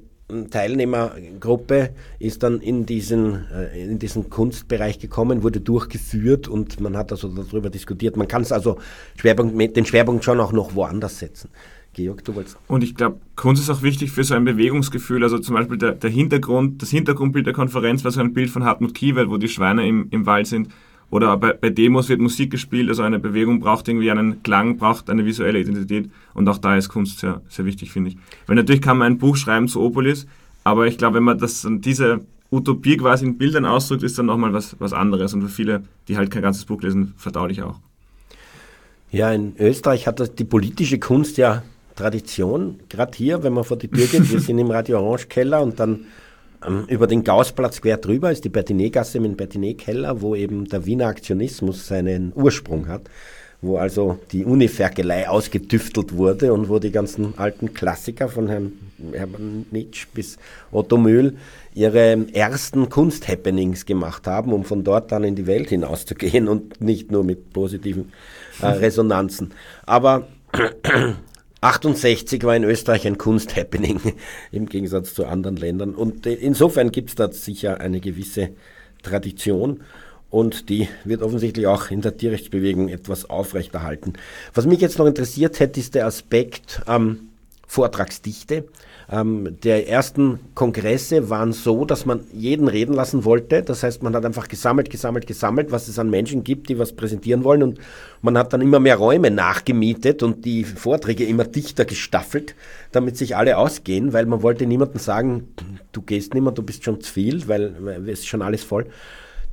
[0.50, 1.90] Teilnehmergruppe
[2.20, 7.30] ist dann in diesen, äh, in diesen Kunstbereich gekommen, wurde durchgeführt und man hat also
[7.30, 8.16] darüber diskutiert.
[8.16, 8.78] Man kann es also
[9.18, 11.50] Schwerpunkt, den Schwerpunkt schon auch noch woanders setzen.
[11.94, 12.58] Georg, du wolltest.
[12.68, 15.24] Und ich glaube, Kunst ist auch wichtig für so ein Bewegungsgefühl.
[15.24, 18.64] Also zum Beispiel der, der Hintergrund, das Hintergrundbild der Konferenz war so ein Bild von
[18.64, 20.70] Hartmut Kiewel, wo die Schweine im, im Wald sind.
[21.12, 25.10] Oder bei, bei Demos wird Musik gespielt, also eine Bewegung braucht irgendwie einen Klang, braucht
[25.10, 26.10] eine visuelle Identität.
[26.34, 28.18] Und auch da ist Kunst sehr, sehr wichtig, finde ich.
[28.46, 30.28] Weil natürlich kann man ein Buch schreiben zu Opolis,
[30.64, 34.54] aber ich glaube, wenn man das diese Utopie quasi in Bildern ausdrückt, ist dann nochmal
[34.54, 35.34] was, was anderes.
[35.34, 37.80] Und für viele, die halt kein ganzes Buch lesen, verdaulich auch.
[39.12, 41.64] Ja, in Österreich hat die politische Kunst ja
[41.96, 44.32] Tradition, gerade hier, wenn man vor die Tür geht.
[44.32, 46.06] Wir sind im Radio Orange Keller und dann
[46.88, 51.08] über den Gaußplatz quer drüber ist die Bertinet-Gasse mit dem Bertinet-Keller, wo eben der Wiener
[51.08, 53.04] Aktionismus seinen Ursprung hat,
[53.62, 58.74] wo also die Uniferkelei ausgetüftelt wurde und wo die ganzen alten Klassiker von Herrn
[59.14, 60.38] Hermann Nitsch bis
[60.72, 61.38] Otto Mühl
[61.74, 67.10] ihre ersten Kunsthappenings gemacht haben, um von dort dann in die Welt hinauszugehen und nicht
[67.10, 68.12] nur mit positiven
[68.62, 69.52] äh, Resonanzen.
[69.86, 70.28] Aber
[71.62, 74.00] 68 war in Österreich ein Kunsthappening
[74.52, 75.96] im Gegensatz zu anderen Ländern.
[75.96, 78.50] Und äh, insofern gibt es da sicher eine gewisse
[79.04, 79.82] Tradition
[80.30, 84.14] und die wird offensichtlich auch in der Tierrechtsbewegung etwas aufrechterhalten.
[84.54, 87.30] Was mich jetzt noch interessiert hätte, ist der Aspekt ähm,
[87.68, 88.66] Vortragsdichte.
[89.12, 93.64] Ähm, der ersten Kongresse waren so, dass man jeden reden lassen wollte.
[93.64, 96.94] Das heißt, man hat einfach gesammelt, gesammelt, gesammelt, was es an Menschen gibt, die was
[96.96, 97.64] präsentieren wollen.
[97.64, 97.80] Und
[98.22, 102.54] man hat dann immer mehr Räume nachgemietet und die Vorträge immer dichter gestaffelt,
[102.92, 105.56] damit sich alle ausgehen, weil man wollte niemandem sagen,
[105.92, 108.64] du gehst nicht mehr, du bist schon zu viel, weil, weil es ist schon alles
[108.64, 108.86] voll.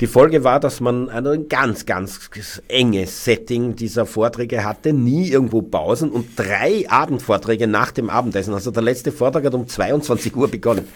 [0.00, 2.28] Die Folge war, dass man ein ganz, ganz
[2.68, 8.52] enges Setting dieser Vorträge hatte, nie irgendwo Pausen und drei Abendvorträge nach dem Abendessen.
[8.52, 10.86] Also der letzte Vortrag hat um 22 Uhr begonnen.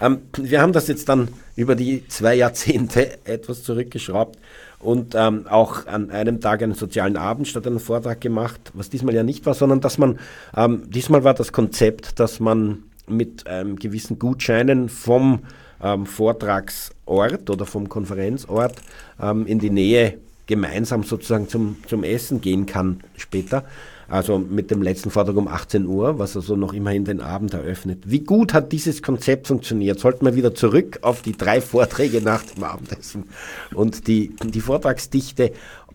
[0.00, 4.38] Ähm, wir haben das jetzt dann über die zwei Jahrzehnte etwas zurückgeschraubt
[4.78, 9.16] und ähm, auch an einem Tag einen sozialen Abend statt einen Vortrag gemacht, was diesmal
[9.16, 10.20] ja nicht war, sondern dass man,
[10.56, 15.40] ähm, diesmal war das Konzept, dass man mit ähm, gewissen Gutscheinen vom
[15.82, 18.76] ähm, Vortragsort oder vom Konferenzort
[19.20, 23.64] ähm, in die Nähe gemeinsam sozusagen zum, zum Essen gehen kann später.
[24.08, 28.02] Also mit dem letzten Vortrag um 18 Uhr, was also noch immerhin den Abend eröffnet.
[28.04, 29.98] Wie gut hat dieses Konzept funktioniert?
[29.98, 33.24] Sollten wir wieder zurück auf die drei Vorträge nach dem Abendessen
[33.72, 35.52] und die, die Vortragsdichte.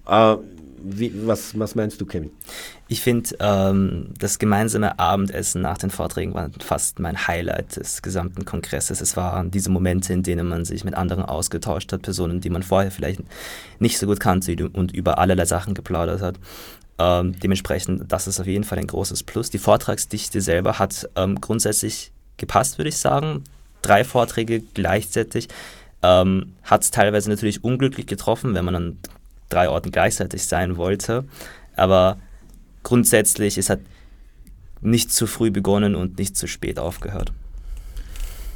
[0.07, 0.35] Äh,
[0.83, 2.31] wie, was, was meinst du, Kevin?
[2.87, 8.45] Ich finde, ähm, das gemeinsame Abendessen nach den Vorträgen war fast mein Highlight des gesamten
[8.45, 9.01] Kongresses.
[9.01, 12.63] Es waren diese Momente, in denen man sich mit anderen ausgetauscht hat, Personen, die man
[12.63, 13.21] vorher vielleicht
[13.79, 16.39] nicht so gut kannte und über allerlei Sachen geplaudert hat.
[16.99, 19.49] Ähm, dementsprechend, das ist auf jeden Fall ein großes Plus.
[19.49, 23.43] Die Vortragsdichte selber hat ähm, grundsätzlich gepasst, würde ich sagen.
[23.81, 25.47] Drei Vorträge gleichzeitig.
[26.01, 28.97] Ähm, hat es teilweise natürlich unglücklich getroffen, wenn man an
[29.49, 31.25] drei Orten gleichzeitig sein wollte.
[31.75, 32.17] Aber
[32.83, 33.79] grundsätzlich, es hat
[34.81, 37.33] nicht zu früh begonnen und nicht zu spät aufgehört.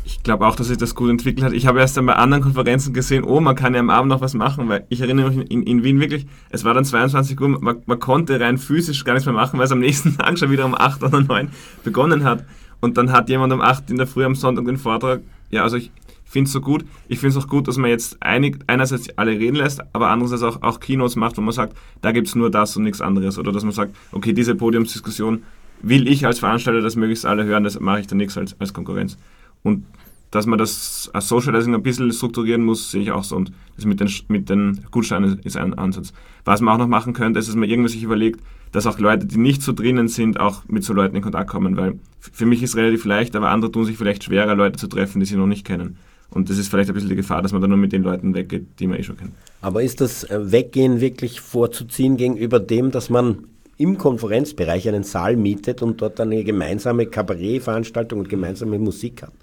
[0.05, 1.53] Ich glaube auch, dass sich das gut entwickelt hat.
[1.53, 4.33] Ich habe erst bei anderen Konferenzen gesehen, oh, man kann ja am Abend noch was
[4.33, 7.83] machen, weil ich erinnere mich in, in Wien wirklich, es war dann 22 Uhr, man,
[7.85, 10.65] man, konnte rein physisch gar nichts mehr machen, weil es am nächsten Tag schon wieder
[10.65, 11.49] um 8 oder 9
[11.83, 12.43] begonnen hat.
[12.81, 15.21] Und dann hat jemand um 8 in der Früh am Sonntag den Vortrag.
[15.51, 15.89] Ja, also ich,
[16.33, 16.83] finde es so gut.
[17.07, 20.41] Ich finde es auch gut, dass man jetzt einig, einerseits alle reden lässt, aber andererseits
[20.41, 23.37] auch, auch Keynotes macht, wo man sagt, da gibt es nur das und nichts anderes.
[23.37, 25.43] Oder dass man sagt, okay, diese Podiumsdiskussion
[25.83, 28.73] will ich als Veranstalter, dass möglichst alle hören, das mache ich dann nichts als, als
[28.73, 29.17] Konkurrenz.
[29.61, 29.85] Und
[30.31, 33.35] dass man das als Socializing ein bisschen strukturieren muss, sehe ich auch so.
[33.35, 36.13] Und das mit den, mit den Gutscheinen ist ein Ansatz.
[36.45, 38.41] Was man auch noch machen könnte, ist, dass man irgendwie sich überlegt,
[38.71, 41.77] dass auch Leute, die nicht so drinnen sind, auch mit so Leuten in Kontakt kommen.
[41.77, 44.87] Weil für mich ist es relativ leicht, aber andere tun sich vielleicht schwerer, Leute zu
[44.87, 45.97] treffen, die sie noch nicht kennen.
[46.33, 48.33] Und das ist vielleicht ein bisschen die Gefahr, dass man dann nur mit den Leuten
[48.33, 49.33] weggeht, die man eh schon kennt.
[49.61, 53.45] Aber ist das äh, Weggehen wirklich vorzuziehen gegenüber dem, dass man
[53.77, 59.33] im Konferenzbereich einen Saal mietet und dort eine gemeinsame Kabarettveranstaltung und gemeinsame Musik hat?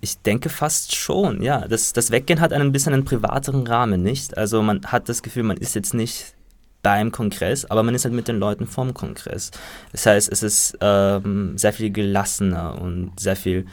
[0.00, 1.66] Ich denke fast schon, ja.
[1.66, 4.36] Das, das Weggehen hat einen bisschen einen privateren Rahmen, nicht?
[4.36, 6.34] Also man hat das Gefühl, man ist jetzt nicht
[6.82, 9.50] beim Kongress, aber man ist halt mit den Leuten vom Kongress.
[9.90, 13.66] Das heißt, es ist ähm, sehr viel gelassener und sehr viel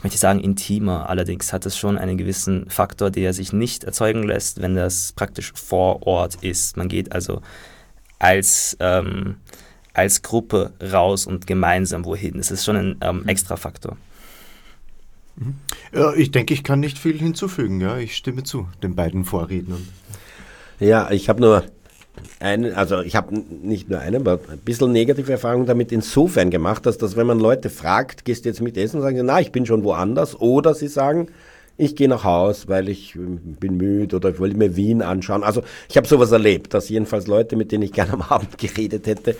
[0.00, 1.10] ich möchte sagen, intimer.
[1.10, 5.52] Allerdings hat es schon einen gewissen Faktor, der sich nicht erzeugen lässt, wenn das praktisch
[5.54, 6.78] vor Ort ist.
[6.78, 7.42] Man geht also
[8.18, 9.36] als, ähm,
[9.92, 12.38] als Gruppe raus und gemeinsam wohin.
[12.38, 13.28] Das ist schon ein ähm, mhm.
[13.28, 13.98] extra Faktor.
[15.36, 15.56] Mhm.
[15.92, 17.78] Ja, ich denke, ich kann nicht viel hinzufügen.
[17.82, 19.86] Ja, ich stimme zu den beiden Vorrednern.
[20.78, 21.66] Ja, ich habe nur
[22.38, 26.86] eine, also ich habe nicht nur eine, aber ein bisschen negative Erfahrungen damit insofern gemacht,
[26.86, 29.52] dass, dass wenn man Leute fragt, gehst du jetzt mit essen, sagen sie, na, ich
[29.52, 30.40] bin schon woanders.
[30.40, 31.28] Oder sie sagen,
[31.76, 35.42] ich gehe nach Haus, weil ich ähm, bin müde oder ich wollte mir Wien anschauen.
[35.42, 39.06] Also ich habe sowas erlebt, dass jedenfalls Leute, mit denen ich gerne am Abend geredet
[39.06, 39.36] hätte,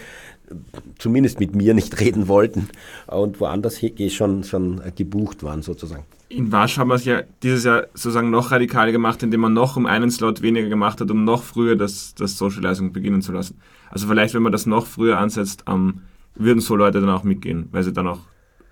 [0.98, 2.68] zumindest mit mir nicht reden wollten
[3.06, 6.04] und woanders schon, schon gebucht waren sozusagen.
[6.31, 9.77] In Warschau haben wir es ja dieses Jahr sozusagen noch radikaler gemacht, indem man noch
[9.77, 13.61] um einen Slot weniger gemacht hat, um noch früher das, das Socializing beginnen zu lassen.
[13.90, 16.03] Also vielleicht, wenn man das noch früher ansetzt, ähm,
[16.37, 18.21] würden so Leute dann auch mitgehen, weil sie dann auch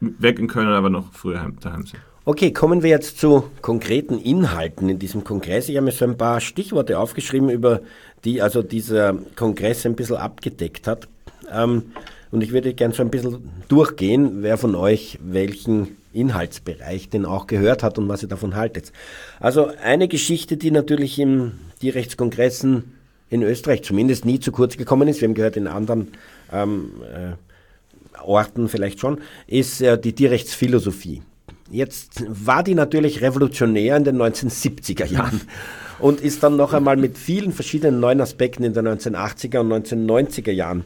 [0.01, 2.01] weggehen können, aber noch früher daheim sind.
[2.25, 5.69] Okay, kommen wir jetzt zu konkreten Inhalten in diesem Kongress.
[5.69, 7.81] Ich habe mir so ein paar Stichworte aufgeschrieben, über
[8.25, 11.09] die also dieser Kongress ein bisschen abgedeckt hat.
[11.53, 11.83] Ähm,
[12.31, 17.47] und ich würde gerne so ein bisschen durchgehen, wer von euch welchen Inhaltsbereich denn auch
[17.47, 18.93] gehört hat und was ihr davon haltet.
[19.41, 22.95] Also eine Geschichte, die natürlich im Tierrechtskongressen
[23.31, 26.09] in Österreich zumindest nie zu kurz gekommen ist, wir haben gehört in anderen
[26.53, 31.23] ähm, äh, Orten vielleicht schon, ist äh, die Tierrechtsphilosophie.
[31.71, 35.43] Jetzt war die natürlich revolutionär in den 1970er Jahren
[35.99, 40.53] und ist dann noch einmal mit vielen verschiedenen neuen Aspekten in den 1980er und 1990er
[40.53, 40.85] Jahren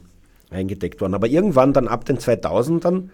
[0.50, 1.14] eingedeckt worden.
[1.14, 3.08] Aber irgendwann dann ab den 2000ern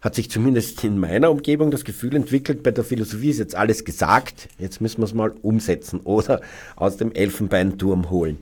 [0.00, 3.84] hat sich zumindest in meiner Umgebung das Gefühl entwickelt, bei der Philosophie ist jetzt alles
[3.84, 6.40] gesagt, jetzt müssen wir es mal umsetzen oder
[6.76, 8.38] aus dem Elfenbeinturm holen.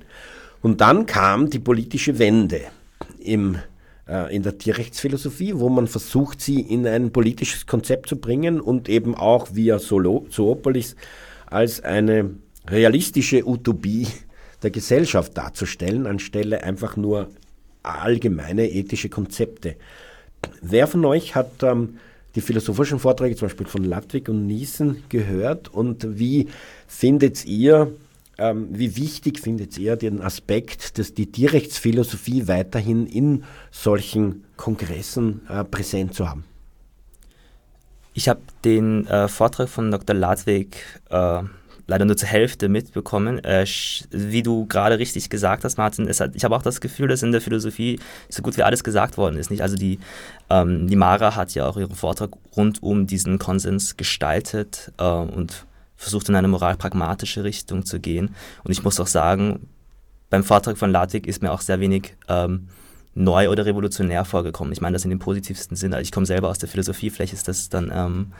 [0.62, 2.62] Und dann kam die politische Wende
[3.18, 3.58] im,
[4.08, 8.88] äh, in der Tierrechtsphilosophie, wo man versucht, sie in ein politisches Konzept zu bringen und
[8.88, 10.94] eben auch via Solo, Zoopolis
[11.46, 12.30] als eine
[12.68, 14.06] realistische Utopie
[14.62, 17.30] der Gesellschaft darzustellen, anstelle einfach nur
[17.82, 19.76] allgemeine ethische Konzepte.
[20.61, 21.98] Wer von euch hat ähm,
[22.35, 26.48] die philosophischen Vorträge zum Beispiel von Ludwig und Niesen gehört und wie
[26.87, 27.92] findet ihr,
[28.38, 35.64] ähm, wie wichtig findet ihr den Aspekt, dass die Tierrechtsphilosophie weiterhin in solchen Kongressen äh,
[35.64, 36.44] präsent zu haben?
[38.14, 40.14] Ich habe den äh, Vortrag von Dr.
[40.14, 40.77] Ludwig
[41.11, 41.42] äh,
[41.88, 43.42] leider nur zur Hälfte mitbekommen.
[43.42, 43.66] Äh,
[44.11, 47.33] wie du gerade richtig gesagt hast, Martin, hat, ich habe auch das Gefühl, dass in
[47.33, 47.98] der Philosophie
[48.29, 49.51] so gut wie alles gesagt worden ist.
[49.51, 49.62] Nicht?
[49.62, 49.98] Also die,
[50.51, 55.66] ähm, die Mara hat ja auch ihren Vortrag rund um diesen Konsens gestaltet äh, und
[55.96, 58.35] versucht in eine moralpragmatische Richtung zu gehen.
[58.62, 59.68] Und ich muss auch sagen,
[60.31, 62.68] beim Vortrag von Ludwig ist mir auch sehr wenig ähm,
[63.14, 64.74] neu oder revolutionär vorgekommen.
[64.74, 66.03] Ich meine das in dem positivsten Sinne.
[66.03, 68.33] Ich komme selber aus der Philosophie, vielleicht ist das dann ähm,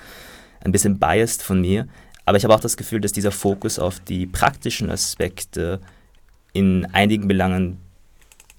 [0.63, 1.89] ein bisschen biased von mir.
[2.29, 5.81] Aber ich habe auch das Gefühl, dass dieser Fokus auf die praktischen Aspekte
[6.53, 7.79] in einigen Belangen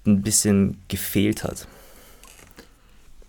[0.04, 1.68] ein bisschen gefehlt hat.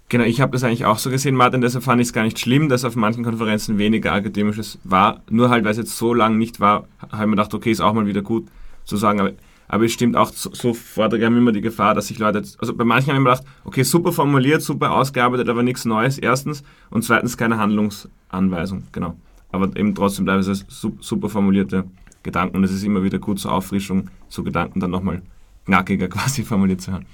[0.09, 2.39] Genau, ich habe das eigentlich auch so gesehen, Martin, deshalb fand ich es gar nicht
[2.39, 5.21] schlimm, dass auf manchen Konferenzen weniger Akademisches war.
[5.29, 7.79] Nur halt, weil es jetzt so lange nicht war, habe ich mir gedacht, okay, ist
[7.79, 8.47] auch mal wieder gut
[8.83, 9.19] zu sagen.
[9.19, 9.33] Aber,
[9.67, 12.73] aber es stimmt auch, so, so Vorträge haben immer die Gefahr, dass sich Leute, also
[12.73, 16.63] bei manchen haben ich mir gedacht, okay, super formuliert, super ausgearbeitet, aber nichts Neues, erstens.
[16.89, 19.15] Und zweitens keine Handlungsanweisung, genau
[19.51, 21.85] aber eben trotzdem teilweise super formulierte
[22.23, 25.21] Gedanken und es ist immer wieder gut zur Auffrischung, so Gedanken dann nochmal
[25.65, 27.05] knackiger quasi formuliert zu hören.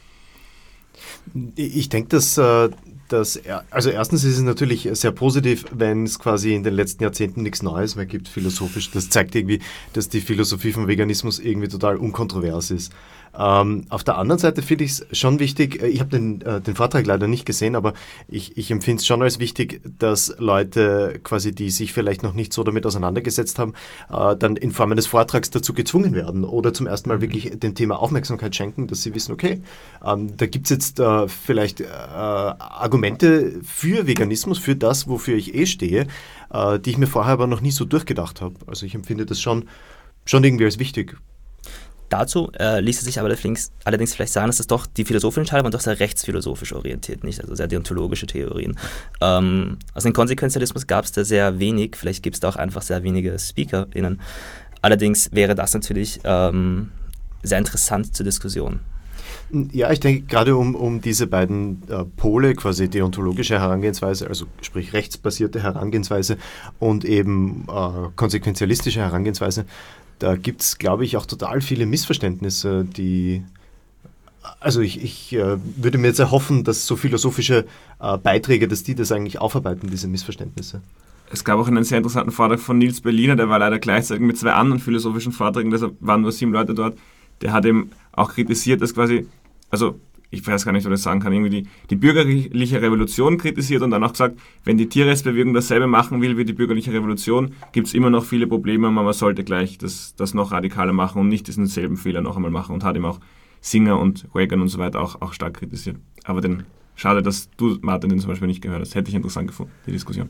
[1.55, 2.69] Ich denke, dass, äh,
[3.07, 7.43] dass, also erstens ist es natürlich sehr positiv, wenn es quasi in den letzten Jahrzehnten
[7.43, 8.89] nichts Neues mehr gibt, philosophisch.
[8.91, 9.59] Das zeigt irgendwie,
[9.93, 12.91] dass die Philosophie vom Veganismus irgendwie total unkontrovers ist.
[13.37, 16.61] Ähm, auf der anderen Seite finde ich es schon wichtig, äh, ich habe den, äh,
[16.61, 17.93] den Vortrag leider nicht gesehen, aber
[18.27, 22.53] ich, ich empfinde es schon als wichtig, dass Leute quasi, die sich vielleicht noch nicht
[22.53, 23.73] so damit auseinandergesetzt haben,
[24.11, 27.75] äh, dann in Form eines Vortrags dazu gezwungen werden oder zum ersten Mal wirklich dem
[27.75, 29.61] Thema Aufmerksamkeit schenken, dass sie wissen, okay,
[30.05, 35.55] ähm, da gibt es jetzt äh, vielleicht äh, Argumente für Veganismus, für das, wofür ich
[35.55, 36.07] eh stehe,
[36.51, 38.55] äh, die ich mir vorher aber noch nie so durchgedacht habe.
[38.67, 39.65] Also ich empfinde das schon,
[40.25, 41.17] schon irgendwie als wichtig.
[42.09, 45.63] Dazu äh, ließe sich aber allerdings, allerdings vielleicht sagen, dass das doch die philosophischen Teile
[45.63, 47.41] waren doch sehr rechtsphilosophisch orientiert, nicht?
[47.41, 48.77] Also sehr deontologische Theorien.
[49.19, 52.81] Ähm, also den Konsequenzialismus gab es da sehr wenig, vielleicht gibt es da auch einfach
[52.81, 54.21] sehr wenige SpeakerInnen.
[54.81, 56.91] Allerdings wäre das natürlich ähm,
[57.43, 58.79] sehr interessant zur Diskussion.
[59.71, 64.93] Ja, ich denke, gerade um, um diese beiden äh, Pole, quasi deontologische Herangehensweise, also sprich
[64.93, 66.37] rechtsbasierte Herangehensweise
[66.79, 69.65] und eben äh, konsequenzialistische Herangehensweise,
[70.19, 73.43] da gibt es, glaube ich, auch total viele Missverständnisse, die
[74.59, 77.65] also ich, ich äh, würde mir jetzt erhoffen, dass so philosophische
[77.99, 80.81] äh, Beiträge, dass die das eigentlich aufarbeiten, diese Missverständnisse.
[81.31, 84.37] es gab auch einen sehr interessanten Vortrag von Nils Berliner, der war leider gleichzeitig mit
[84.37, 86.97] zwei anderen philosophischen Vorträgen, deshalb waren nur sieben Leute dort.
[87.41, 89.27] Der hat eben auch kritisiert, dass quasi,
[89.69, 89.99] also
[90.29, 93.81] ich weiß gar nicht, ob ich das sagen kann, irgendwie die, die bürgerliche Revolution kritisiert
[93.81, 97.87] und dann auch gesagt, wenn die Tierrechtsbewegung dasselbe machen will wie die bürgerliche Revolution, gibt
[97.87, 101.29] es immer noch viele Probleme und man sollte gleich das, das noch radikaler machen und
[101.29, 103.19] nicht diesen selben Fehler noch einmal machen und hat ihm auch
[103.61, 105.97] Singer und Reagan und so weiter auch, auch stark kritisiert.
[106.25, 106.63] Aber den,
[106.95, 108.95] schade, dass du, Martin, den zum Beispiel nicht gehört hast.
[108.95, 110.29] Hätte ich interessant gefunden, die Diskussion.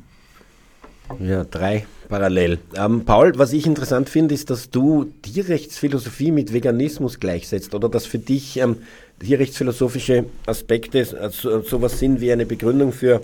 [1.20, 2.60] Ja, drei parallel.
[2.76, 8.06] Ähm, Paul, was ich interessant finde, ist, dass du Tierrechtsphilosophie mit Veganismus gleichsetzt oder dass
[8.06, 8.78] für dich ähm,
[9.20, 13.22] tierrechtsphilosophische Aspekte also, sowas sind wie eine Begründung für,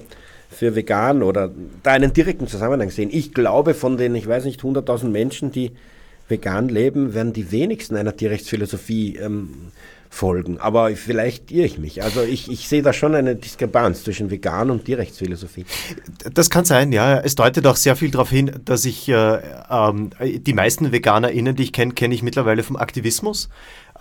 [0.50, 1.52] für vegan oder
[1.84, 3.10] da einen direkten Zusammenhang sehen.
[3.12, 5.72] Ich glaube, von den, ich weiß nicht, 100.000 Menschen, die
[6.28, 9.72] vegan leben, werden die wenigsten einer Tierrechtsphilosophie ähm,
[10.14, 10.60] folgen.
[10.60, 12.04] Aber vielleicht irre ich mich.
[12.04, 15.66] Also ich, ich sehe da schon eine Diskrepanz zwischen Vegan und Tierrechtsphilosophie.
[16.34, 17.20] Das kann sein, ja.
[17.20, 21.64] Es deutet auch sehr viel darauf hin, dass ich äh, äh, die meisten VeganerInnen, die
[21.64, 23.50] ich kenne, kenne ich mittlerweile vom Aktivismus.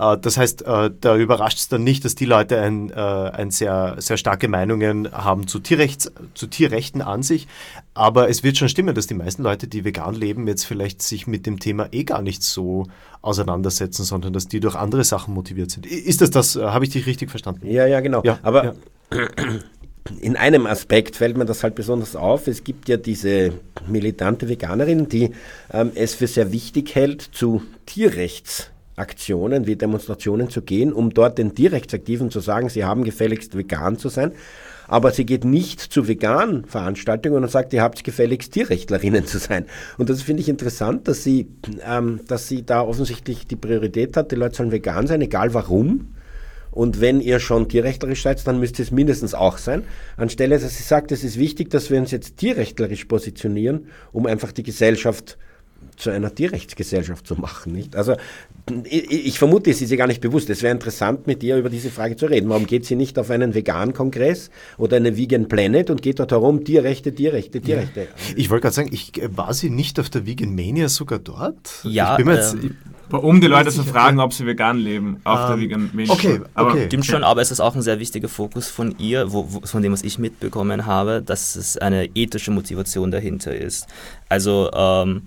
[0.02, 3.50] Äh, das heißt, äh, da überrascht es dann nicht, dass die Leute ein, äh, ein
[3.50, 7.46] sehr, sehr starke Meinungen haben zu, Tierrechts, zu Tierrechten an sich.
[7.94, 11.26] Aber es wird schon stimmen, dass die meisten Leute, die vegan leben, jetzt vielleicht sich
[11.26, 12.86] mit dem Thema eh gar nicht so
[13.20, 15.86] auseinandersetzen, sondern dass die durch andere Sachen motiviert sind.
[15.86, 16.56] Ist das das?
[16.56, 17.66] Habe ich dich richtig verstanden?
[17.66, 18.22] Ja, ja, genau.
[18.24, 18.74] Ja, Aber ja.
[20.20, 22.48] in einem Aspekt fällt mir das halt besonders auf.
[22.48, 23.52] Es gibt ja diese
[23.86, 25.32] militante Veganerin, die
[25.72, 31.38] ähm, es für sehr wichtig hält, zu Tierrechts Aktionen wie Demonstrationen zu gehen, um dort
[31.38, 34.32] den Direktaktiven zu sagen, sie haben gefälligst vegan zu sein.
[34.88, 39.66] Aber sie geht nicht zu veganen Veranstaltungen und sagt, ihr habt gefälligst Tierrechtlerinnen zu sein.
[39.96, 41.48] Und das finde ich interessant, dass sie,
[41.86, 46.14] ähm, dass sie da offensichtlich die Priorität hat, die Leute sollen vegan sein, egal warum.
[46.72, 49.84] Und wenn ihr schon tierrechtlerisch seid, dann müsst ihr es mindestens auch sein.
[50.16, 54.52] Anstelle, dass sie sagt, es ist wichtig, dass wir uns jetzt tierrechtlerisch positionieren, um einfach
[54.52, 55.51] die Gesellschaft zu
[56.06, 57.72] einer Tierrechtsgesellschaft zu machen.
[57.72, 57.96] Nicht?
[57.96, 58.16] Also
[58.84, 60.48] ich, ich vermute, es ist ihr gar nicht bewusst.
[60.50, 62.48] Es wäre interessant, mit ihr über diese Frage zu reden.
[62.48, 66.64] Warum geht sie nicht auf einen Vegan-Kongress oder eine Vegan Planet und geht dort herum,
[66.64, 68.02] Tierrechte, Tierrechte, Tierrechte?
[68.02, 68.06] Ja.
[68.36, 71.80] Ich wollte gerade sagen, ich, war sie nicht auf der Vegan Mania sogar dort?
[71.82, 72.76] Ja, ich bin jetzt, ähm,
[73.10, 76.12] um die Leute zu fragen, ob sie vegan leben auf um, der ähm, Vegan Mania.
[76.12, 76.86] Okay, okay.
[76.86, 79.82] Stimmt schon, aber es ist auch ein sehr wichtiger Fokus von ihr, wo, wo, von
[79.82, 83.86] dem, was ich mitbekommen habe, dass es eine ethische Motivation dahinter ist.
[84.28, 85.22] Also ähm,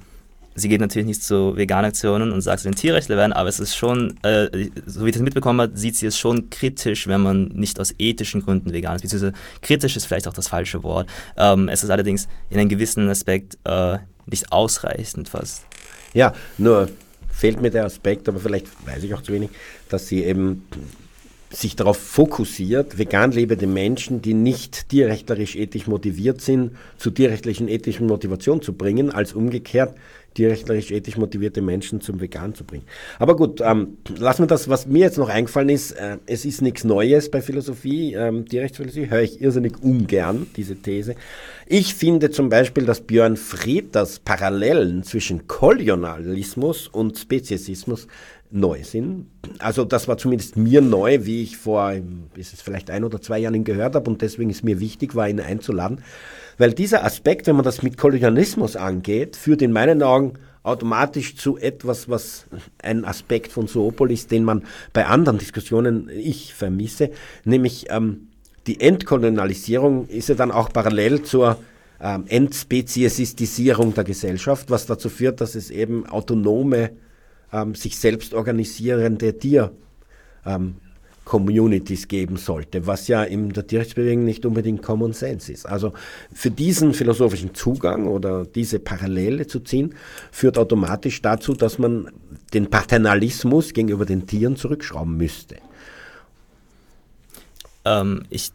[0.56, 3.76] sie geht natürlich nicht zu Veganaktionen und sagt, sie sind Tierrechtler werden, aber es ist
[3.76, 7.50] schon, äh, so wie ich das mitbekommen habe, sieht sie es schon kritisch, wenn man
[7.50, 9.02] nicht aus ethischen Gründen vegan ist.
[9.02, 11.08] Beziehungsweise kritisch ist vielleicht auch das falsche Wort.
[11.38, 15.66] Ähm, es ist allerdings in einem gewissen Aspekt äh, nicht ausreichend fast.
[16.14, 16.90] Ja, nur
[17.30, 19.50] fehlt mir der Aspekt, aber vielleicht weiß ich auch zu wenig,
[19.90, 20.64] dass sie eben
[21.52, 28.08] sich darauf fokussiert, vegan lebende Menschen, die nicht tierrechtlerisch ethisch motiviert sind, zu tierrechtlichen ethischen
[28.08, 29.96] Motivation zu bringen, als umgekehrt
[30.36, 32.86] tierrechtlerisch ethisch motivierte Menschen zum Vegan zu bringen.
[33.18, 36.62] Aber gut, ähm, lassen wir das, was mir jetzt noch eingefallen ist, äh, es ist
[36.62, 41.16] nichts Neues bei Philosophie, ähm, Tierrechtsphilosophie, höre ich irrsinnig ungern, diese These.
[41.66, 48.08] Ich finde zum Beispiel, dass Björn Frieders Parallelen zwischen Kolonialismus und Speziesismus
[48.52, 49.28] neu sind.
[49.60, 51.94] Also das war zumindest mir neu, wie ich vor,
[52.36, 55.16] ist es vielleicht ein oder zwei Jahren ihn gehört habe und deswegen ist mir wichtig,
[55.16, 56.02] war ihn einzuladen.
[56.58, 61.58] Weil dieser Aspekt, wenn man das mit Kolonialismus angeht, führt in meinen Augen automatisch zu
[61.58, 62.48] etwas, was
[62.82, 64.64] ein Aspekt von Zoopolis, den man
[64.94, 67.12] bei anderen Diskussionen ich vermisse,
[67.44, 68.30] nämlich ähm,
[68.66, 71.58] die Entkolonialisierung ist ja dann auch parallel zur
[72.02, 76.92] ähm, Entspeziesistisierung der Gesellschaft, was dazu führt, dass es eben autonome,
[77.54, 79.72] ähm, sich selbst organisierende Tier
[80.46, 80.76] ähm,
[81.26, 85.66] Communities geben sollte, was ja in der Tierrechtsbewegung nicht unbedingt Common Sense ist.
[85.66, 85.94] Also
[86.32, 89.96] für diesen philosophischen Zugang oder diese Parallele zu ziehen,
[90.32, 92.12] führt automatisch dazu, dass man
[92.54, 95.58] den Paternalismus gegenüber den Tieren zurückschrauben müsste.
[97.84, 98.52] Ähm, ich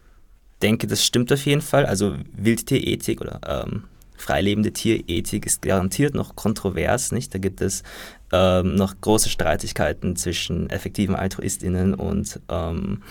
[0.61, 1.85] denke, das stimmt auf jeden Fall.
[1.85, 3.83] Also Wildtierethik oder ähm,
[4.21, 7.33] freilebende Tierethik ist garantiert noch kontrovers, nicht?
[7.33, 7.83] Da gibt es
[8.31, 13.01] ähm, noch große Streitigkeiten zwischen effektiven AltruistInnen und ähm,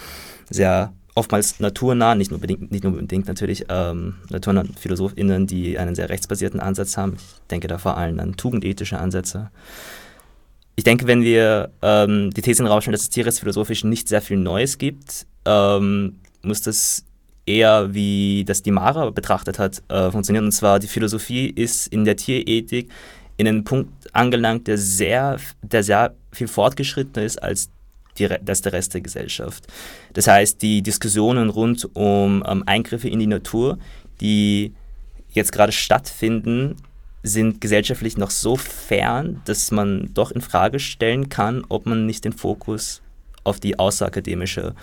[0.48, 5.94] sehr oftmals naturnah, nicht nur, bedingt, nicht nur unbedingt natürlich, ähm, naturnahen PhilosophInnen, die einen
[5.94, 7.16] sehr rechtsbasierten Ansatz haben.
[7.16, 9.50] Ich denke da vor allem an tugendethische Ansätze.
[10.76, 14.08] Ich denke, wenn wir ähm, die These in den Raum stellen, dass es tierrechtsphilosophisch nicht
[14.08, 17.04] sehr viel Neues gibt, ähm, muss das
[17.46, 20.44] eher, wie das die Mara betrachtet hat, äh, funktionieren.
[20.46, 22.90] Und zwar, die Philosophie ist in der Tierethik
[23.36, 27.70] in einen Punkt angelangt, der sehr, der sehr viel fortgeschrittener ist als
[28.18, 29.66] die, das der Rest der Gesellschaft.
[30.12, 33.78] Das heißt, die Diskussionen rund um ähm, Eingriffe in die Natur,
[34.20, 34.74] die
[35.30, 36.76] jetzt gerade stattfinden,
[37.22, 42.24] sind gesellschaftlich noch so fern, dass man doch in Frage stellen kann, ob man nicht
[42.24, 43.02] den Fokus
[43.44, 44.74] auf die außerakademische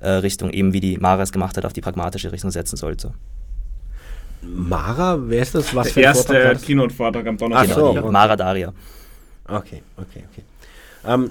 [0.00, 3.12] äh, Richtung, eben wie die Mara es gemacht hat, auf die pragmatische Richtung setzen sollte.
[4.42, 5.74] Mara, wer ist das?
[5.74, 7.70] Was Der für erste Keynote-Vortrag am Donnerstag.
[7.70, 8.72] Ach so, genau, Mara Daria.
[9.48, 10.42] Okay, okay, okay.
[11.06, 11.30] Ähm,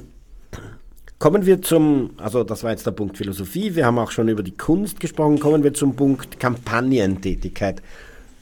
[1.20, 4.44] kommen wir zum, also das war jetzt der Punkt Philosophie, wir haben auch schon über
[4.44, 7.82] die Kunst gesprochen, kommen wir zum Punkt Kampagnentätigkeit.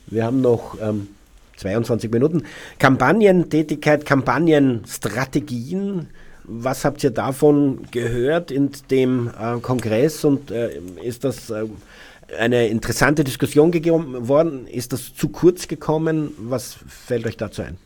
[0.08, 1.08] Wir haben noch ähm,
[1.58, 2.44] 22 Minuten.
[2.80, 6.08] Kampagnentätigkeit, Kampagnenstrategien.
[6.46, 11.66] Was habt ihr davon gehört in dem äh, Kongress und äh, ist das äh,
[12.38, 14.68] eine interessante Diskussion gegeben worden?
[14.68, 16.32] Ist das zu kurz gekommen?
[16.38, 17.78] Was fällt euch dazu ein?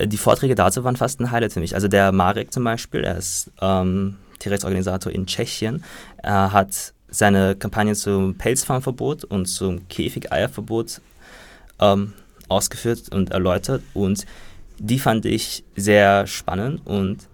[0.00, 1.74] Die Vorträge dazu waren fast ein Highlight für mich.
[1.74, 5.84] Also der Marek zum Beispiel, er ist ähm, Tierrechtsorganisator in Tschechien,
[6.18, 11.00] er hat seine Kampagne zum Pelzfarmverbot und zum Käfigeierverbot
[11.80, 12.14] ähm,
[12.48, 14.26] ausgeführt und erläutert und
[14.78, 17.28] die fand ich sehr spannend und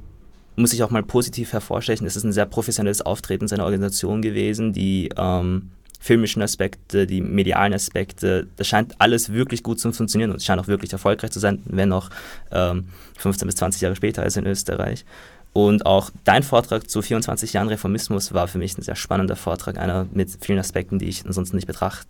[0.59, 2.07] muss ich auch mal positiv hervorstechen.
[2.07, 7.73] Es ist ein sehr professionelles Auftreten seiner Organisation gewesen, die ähm, filmischen Aspekte, die medialen
[7.73, 11.41] Aspekte, das scheint alles wirklich gut zu funktionieren und es scheint auch wirklich erfolgreich zu
[11.41, 12.11] sein, wenn auch
[12.53, 12.89] ähm,
[13.19, 15.05] 15 bis 20 Jahre später als in Österreich.
[15.53, 19.79] Und auch dein Vortrag zu 24 Jahren Reformismus war für mich ein sehr spannender Vortrag,
[19.79, 22.07] einer mit vielen Aspekten, die ich ansonsten nicht betrachtet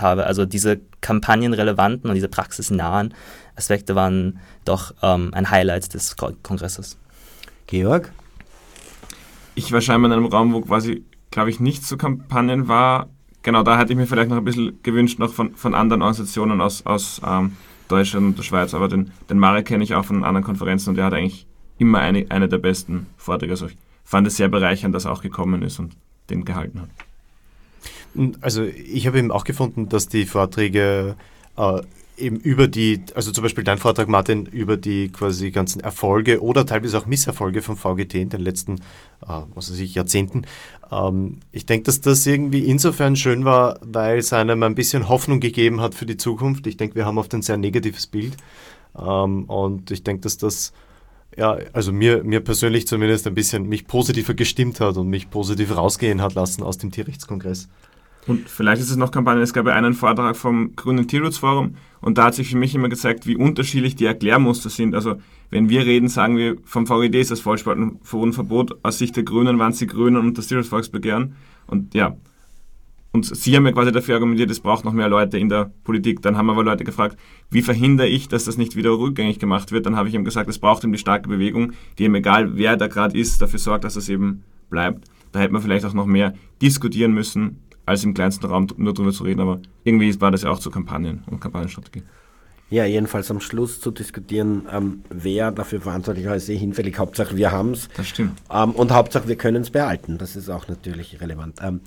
[0.00, 0.26] habe.
[0.26, 3.14] Also diese kampagnenrelevanten und diese praxisnahen
[3.56, 6.96] Aspekte waren doch ähm, ein Highlight des Kongresses.
[7.72, 8.12] Georg?
[9.54, 13.08] Ich war scheinbar in einem Raum, wo quasi, glaube ich, nicht zu Kampagnen war.
[13.42, 16.60] Genau, da hätte ich mir vielleicht noch ein bisschen gewünscht, noch von, von anderen Organisationen
[16.60, 17.56] aus, aus ähm,
[17.88, 18.74] Deutschland und der Schweiz.
[18.74, 21.46] Aber den, den Marek kenne ich auch von anderen Konferenzen und der hat eigentlich
[21.78, 23.52] immer eine, eine der besten Vorträge.
[23.52, 25.96] Also ich fand es sehr bereichernd, dass er auch gekommen ist und
[26.28, 26.90] den gehalten hat.
[28.42, 31.16] Also ich habe eben auch gefunden, dass die Vorträge
[31.56, 31.80] äh,
[32.16, 36.66] eben über die, also zum Beispiel dein Vortrag, Martin, über die quasi ganzen Erfolge oder
[36.66, 38.76] teilweise auch Misserfolge von VGT in den letzten,
[39.22, 40.42] äh, was weiß ich, Jahrzehnten.
[40.90, 45.40] Ähm, ich denke, dass das irgendwie insofern schön war, weil es einem ein bisschen Hoffnung
[45.40, 46.66] gegeben hat für die Zukunft.
[46.66, 48.36] Ich denke, wir haben oft ein sehr negatives Bild.
[48.98, 50.72] Ähm, und ich denke, dass das
[51.36, 55.74] ja, also mir, mir persönlich zumindest ein bisschen mich positiver gestimmt hat und mich positiv
[55.76, 57.68] rausgehen hat lassen aus dem Tierrechtskongress.
[58.26, 62.18] Und vielleicht ist es noch Kampagne, es gab ja einen Vortrag vom Grünen Tierschutzforum und
[62.18, 64.94] da hat sich für mich immer gezeigt, wie unterschiedlich die Erklärmuster sind.
[64.94, 65.16] Also
[65.50, 69.72] wenn wir reden, sagen wir, vom VED ist das Vollspaltenverbot, aus Sicht der Grünen waren
[69.72, 71.34] es die Grünen und das Tierschutzvolksbegehren.
[71.66, 72.16] Und ja,
[73.12, 76.22] und sie haben ja quasi dafür argumentiert, es braucht noch mehr Leute in der Politik.
[76.22, 77.18] Dann haben aber Leute gefragt,
[77.50, 79.84] wie verhindere ich, dass das nicht wieder rückgängig gemacht wird?
[79.84, 82.76] Dann habe ich ihm gesagt, es braucht eben die starke Bewegung, die eben egal wer
[82.78, 85.04] da gerade ist, dafür sorgt, dass es eben bleibt.
[85.32, 89.12] Da hätte man vielleicht auch noch mehr diskutieren müssen, als im kleinsten Raum nur darüber
[89.12, 92.02] zu reden, aber irgendwie war das ja auch zur Kampagnen und Kampagnenstrategie.
[92.72, 96.98] Ja, jedenfalls am Schluss zu diskutieren, ähm, wer dafür verantwortlich ist, ist eh hinfällig.
[96.98, 97.90] Hauptsache wir haben es.
[97.98, 98.38] Das stimmt.
[98.50, 100.16] Ähm, und Hauptsache wir können es behalten.
[100.16, 101.58] Das ist auch natürlich relevant.
[101.62, 101.80] Ähm,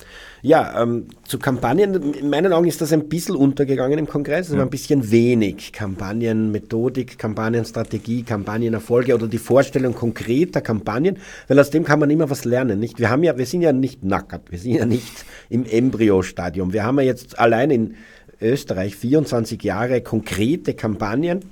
[0.44, 4.46] ja, ähm, zu Kampagnen, in meinen Augen ist das ein bisschen untergegangen im Kongress.
[4.46, 4.60] Es ja.
[4.60, 5.74] war ein bisschen wenig.
[5.74, 11.18] Kampagnenmethodik, Kampagnenstrategie, Kampagnenerfolge oder die Vorstellung konkreter Kampagnen,
[11.48, 12.80] weil aus dem kann man immer was lernen.
[12.80, 13.00] Nicht?
[13.00, 16.74] Wir, haben ja, wir sind ja nicht nackert, wir sind ja nicht im Embryostadium.
[16.74, 17.96] Wir haben ja jetzt allein in
[18.42, 21.46] Österreich 24 Jahre konkrete Kampagnen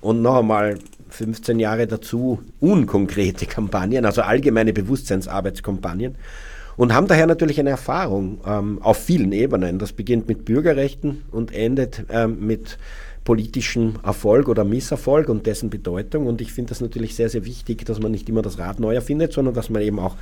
[0.00, 0.78] und noch einmal
[1.10, 6.16] 15 Jahre dazu unkonkrete Kampagnen, also allgemeine Bewusstseinsarbeitskampagnen
[6.76, 9.78] und haben daher natürlich eine Erfahrung ähm, auf vielen Ebenen.
[9.78, 12.78] Das beginnt mit Bürgerrechten und endet ähm, mit
[13.24, 16.26] politischem Erfolg oder Misserfolg und dessen Bedeutung.
[16.26, 18.94] Und ich finde das natürlich sehr, sehr wichtig, dass man nicht immer das Rad neu
[18.94, 20.16] erfindet, sondern dass man eben auch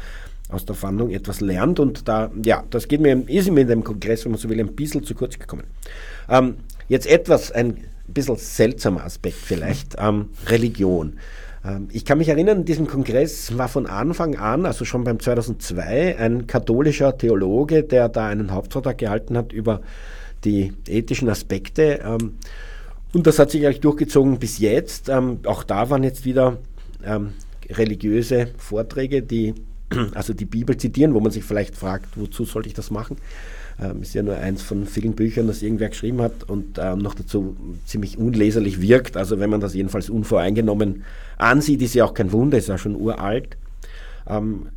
[0.49, 1.81] aus der Fahndung etwas lernt.
[1.81, 4.61] Und da, ja, das geht mir, ist mir in dem Kongress, wenn man so will,
[4.61, 5.65] ein bisschen zu kurz gekommen.
[6.29, 6.57] Ähm,
[6.89, 11.19] jetzt etwas, ein bisschen seltsamer Aspekt vielleicht, ähm, Religion.
[11.65, 15.21] Ähm, ich kann mich erinnern, in diesem Kongress war von Anfang an, also schon beim
[15.21, 19.83] 2002, ein katholischer Theologe, der da einen Hauptvortrag gehalten hat über
[20.45, 22.01] die ethischen Aspekte.
[22.05, 22.39] Ähm,
[23.13, 25.09] und das hat sich eigentlich durchgezogen bis jetzt.
[25.09, 26.59] Ähm, auch da waren jetzt wieder
[27.71, 29.55] religiöse Vorträge, die
[30.15, 33.17] also die Bibel zitieren, wo man sich vielleicht fragt, wozu sollte ich das machen?
[33.81, 37.15] Ähm, ist ja nur eins von vielen Büchern, das irgendwer geschrieben hat und ähm, noch
[37.15, 39.17] dazu ziemlich unleserlich wirkt.
[39.17, 41.05] Also wenn man das jedenfalls unvoreingenommen
[41.37, 43.57] ansieht, ist ja auch kein Wunder, ist ja schon uralt.
[44.29, 44.69] Ähm,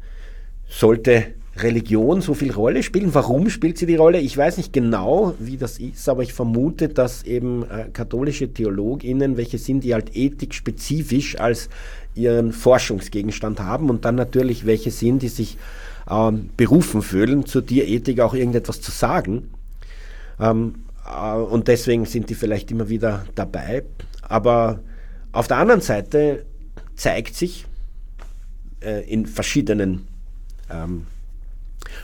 [0.67, 1.33] sollte
[1.63, 3.13] Religion so viel Rolle spielen?
[3.13, 4.19] Warum spielt sie die Rolle?
[4.19, 9.37] Ich weiß nicht genau, wie das ist, aber ich vermute, dass eben äh, katholische TheologInnen,
[9.37, 11.69] welche sind, die halt ethikspezifisch als
[12.15, 15.57] ihren Forschungsgegenstand haben und dann natürlich welche sind, die sich
[16.09, 19.49] ähm, berufen fühlen, zur Tierethik auch irgendetwas zu sagen.
[20.39, 23.83] Ähm, Äh, und deswegen sind die vielleicht immer wieder dabei.
[24.21, 24.79] Aber
[25.31, 26.45] auf der anderen Seite
[26.95, 27.65] zeigt sich
[28.81, 30.07] äh, in verschiedenen
[30.69, 31.07] ähm,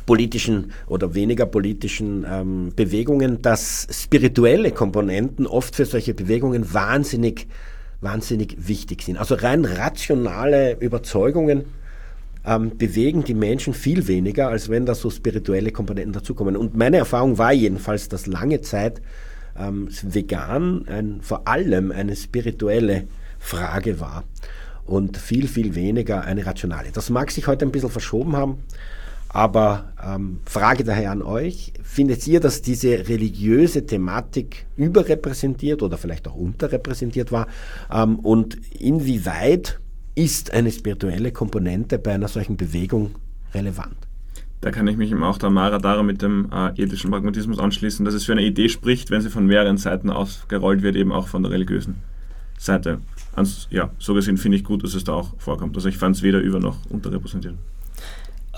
[0.06, 7.48] politischen oder weniger politischen ähm, Bewegungen, dass spirituelle Komponenten oft für solche Bewegungen wahnsinnig,
[8.02, 9.18] wahnsinnig wichtig sind.
[9.18, 11.66] Also rein rationale Überzeugungen
[12.46, 16.56] ähm, bewegen die Menschen viel weniger, als wenn da so spirituelle Komponenten dazukommen.
[16.56, 19.02] Und meine Erfahrung war jedenfalls, dass lange Zeit
[19.60, 23.08] ähm, vegan ein, vor allem eine spirituelle
[23.40, 24.24] Frage war
[24.86, 26.92] und viel, viel weniger eine rationale.
[26.94, 28.60] Das mag sich heute ein bisschen verschoben haben,
[29.38, 36.28] aber ähm, Frage daher an euch, findet ihr, dass diese religiöse Thematik überrepräsentiert oder vielleicht
[36.28, 37.46] auch unterrepräsentiert war?
[37.94, 39.80] Ähm, und inwieweit
[40.16, 43.12] ist eine spirituelle Komponente bei einer solchen Bewegung
[43.54, 43.96] relevant?
[44.62, 48.06] Da kann ich mich eben auch der Mara Dara mit dem äh, ethischen Pragmatismus anschließen,
[48.06, 51.28] dass es für eine Idee spricht, wenn sie von mehreren Seiten ausgerollt wird, eben auch
[51.28, 51.98] von der religiösen
[52.58, 53.02] Seite.
[53.36, 55.76] Ans, ja, so gesehen finde ich gut, dass es da auch vorkommt.
[55.76, 57.54] Also ich fand es weder über noch unterrepräsentiert.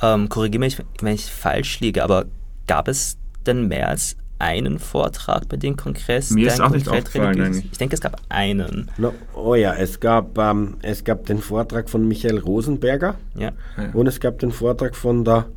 [0.01, 2.25] Ähm, Korrigiere mich, wenn ich falsch liege, aber
[2.67, 6.31] gab es denn mehr als einen Vortrag bei dem Kongress?
[6.31, 7.65] Mir ist auch nicht aufgefallen eigentlich.
[7.71, 8.89] Ich denke, es gab einen.
[8.97, 13.51] No, oh ja, es gab, ähm, es gab den Vortrag von Michael Rosenberger ja.
[13.93, 15.47] und es gab den Vortrag von der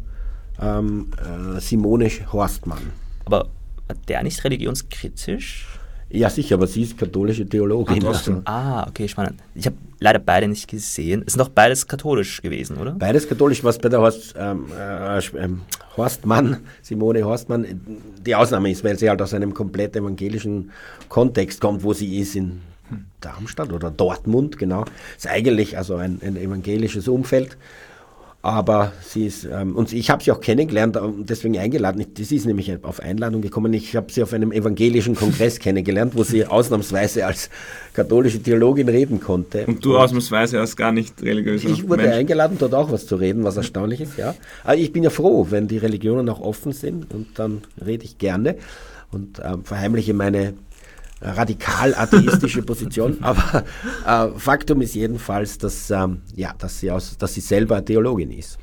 [0.60, 2.92] ähm, äh, Simone Horstmann.
[3.24, 3.48] Aber
[3.86, 5.78] war der nicht religionskritisch?
[6.14, 8.04] Ja, sicher, aber sie ist katholische Theologin.
[8.06, 8.42] Also.
[8.44, 9.40] Ah, okay, spannend.
[9.54, 11.22] Ich habe leider beide nicht gesehen.
[11.26, 12.92] Es sind doch beides katholisch gewesen, oder?
[12.92, 15.62] Beides katholisch, was bei der Horst, ähm, äh, ähm,
[15.96, 17.80] Horstmann, Simone Horstmann,
[18.26, 20.70] die Ausnahme ist, weil sie halt aus einem komplett evangelischen
[21.08, 22.60] Kontext kommt, wo sie ist in
[23.20, 24.84] Darmstadt oder Dortmund, genau.
[25.16, 27.56] Ist eigentlich also ein, ein evangelisches Umfeld.
[28.44, 32.04] Aber sie ist, ähm, und ich habe sie auch kennengelernt und deswegen eingeladen.
[32.14, 33.72] Das ist nämlich auf Einladung gekommen.
[33.72, 37.50] Ich habe sie auf einem evangelischen Kongress kennengelernt, wo sie ausnahmsweise als
[37.94, 39.64] katholische Theologin reden konnte.
[39.66, 42.16] Und du und ausnahmsweise als gar nicht religiöser Ich wurde Mensch.
[42.16, 44.34] eingeladen, dort auch was zu reden, was erstaunlich ist, ja.
[44.64, 48.18] Aber ich bin ja froh, wenn die Religionen auch offen sind und dann rede ich
[48.18, 48.56] gerne
[49.12, 50.54] und äh, verheimliche meine
[51.22, 53.64] radikal atheistische Position, aber
[54.06, 58.58] äh, Faktum ist jedenfalls, dass, ähm, ja, dass, sie aus, dass sie selber Theologin ist.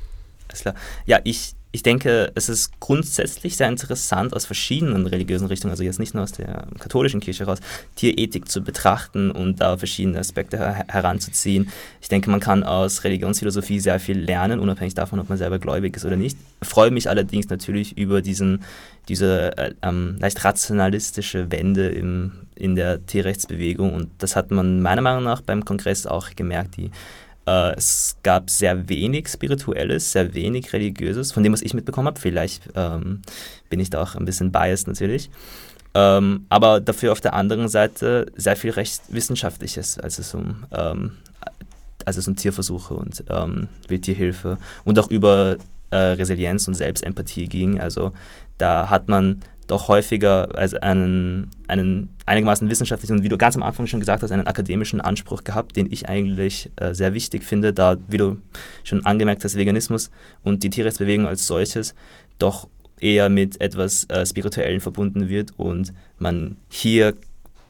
[1.06, 6.00] Ja, ich, ich denke, es ist grundsätzlich sehr interessant, aus verschiedenen religiösen Richtungen, also jetzt
[6.00, 7.60] nicht nur aus der katholischen Kirche heraus,
[7.94, 11.70] Tierethik zu betrachten und da verschiedene Aspekte her heranzuziehen.
[12.00, 15.96] Ich denke, man kann aus Religionsphilosophie sehr viel lernen, unabhängig davon, ob man selber gläubig
[15.96, 16.36] ist oder nicht.
[16.60, 18.64] Ich freue mich allerdings natürlich über diesen,
[19.08, 25.02] diese äh, ähm, leicht rationalistische Wende im, in der Tierrechtsbewegung und das hat man meiner
[25.02, 26.90] Meinung nach beim Kongress auch gemerkt, die
[27.46, 32.20] äh, es gab sehr wenig Spirituelles, sehr wenig Religiöses, von dem, was ich mitbekommen habe.
[32.20, 33.22] Vielleicht ähm,
[33.68, 35.30] bin ich da auch ein bisschen biased natürlich.
[35.94, 41.12] Ähm, aber dafür auf der anderen Seite sehr viel recht Wissenschaftliches, als es um, ähm,
[42.04, 45.56] als es um Tierversuche und ähm, Wildtierhilfe und auch über
[45.90, 47.80] äh, Resilienz und Selbstempathie ging.
[47.80, 48.12] Also
[48.58, 53.62] da hat man doch häufiger als einen, einen einigermaßen wissenschaftlichen und wie du ganz am
[53.62, 57.72] Anfang schon gesagt hast, einen akademischen Anspruch gehabt, den ich eigentlich äh, sehr wichtig finde,
[57.72, 58.38] da, wie du
[58.84, 60.10] schon angemerkt hast, Veganismus
[60.42, 61.94] und die Tierrechtsbewegung als solches
[62.38, 62.68] doch
[63.00, 67.14] eher mit etwas äh, Spirituellen verbunden wird und man hier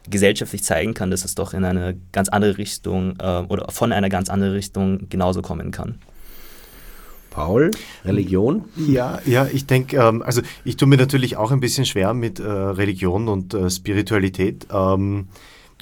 [0.09, 4.09] gesellschaftlich zeigen kann, dass es doch in eine ganz andere Richtung äh, oder von einer
[4.09, 5.99] ganz anderen Richtung genauso kommen kann.
[7.31, 7.71] Paul,
[8.05, 8.65] Religion?
[8.75, 12.39] Ja, ja, ich denke, ähm, also ich tue mir natürlich auch ein bisschen schwer mit
[12.39, 14.67] äh, Religion und äh, Spiritualität.
[14.71, 15.29] Ähm,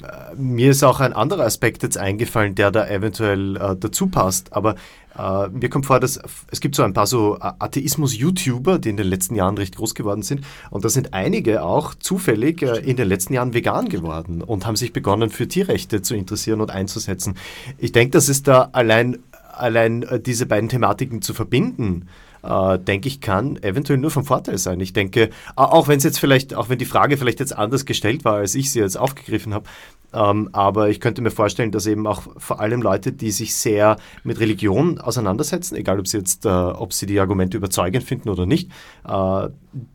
[0.02, 4.52] äh, mir ist auch ein anderer Aspekt jetzt eingefallen, der da eventuell äh, dazu passt.
[4.52, 4.76] Aber
[5.18, 6.20] äh, mir kommt vor, dass
[6.50, 10.22] es gibt so ein paar so Atheismus-YouTuber, die in den letzten Jahren recht groß geworden
[10.22, 10.42] sind.
[10.70, 14.76] Und da sind einige auch zufällig äh, in den letzten Jahren vegan geworden und haben
[14.76, 17.34] sich begonnen, für Tierrechte zu interessieren und einzusetzen.
[17.78, 19.18] Ich denke, das ist da allein
[19.60, 22.08] allein äh, diese beiden Thematiken zu verbinden,
[22.42, 24.80] äh, denke ich, kann eventuell nur vom Vorteil sein.
[24.80, 28.24] Ich denke, auch wenn es jetzt vielleicht, auch wenn die Frage vielleicht jetzt anders gestellt
[28.24, 29.66] war, als ich sie jetzt aufgegriffen habe,
[30.12, 33.96] ähm, aber ich könnte mir vorstellen, dass eben auch vor allem Leute, die sich sehr
[34.24, 38.46] mit Religion auseinandersetzen, egal ob sie jetzt, äh, ob sie die Argumente überzeugend finden oder
[38.46, 38.70] nicht,
[39.06, 39.48] äh,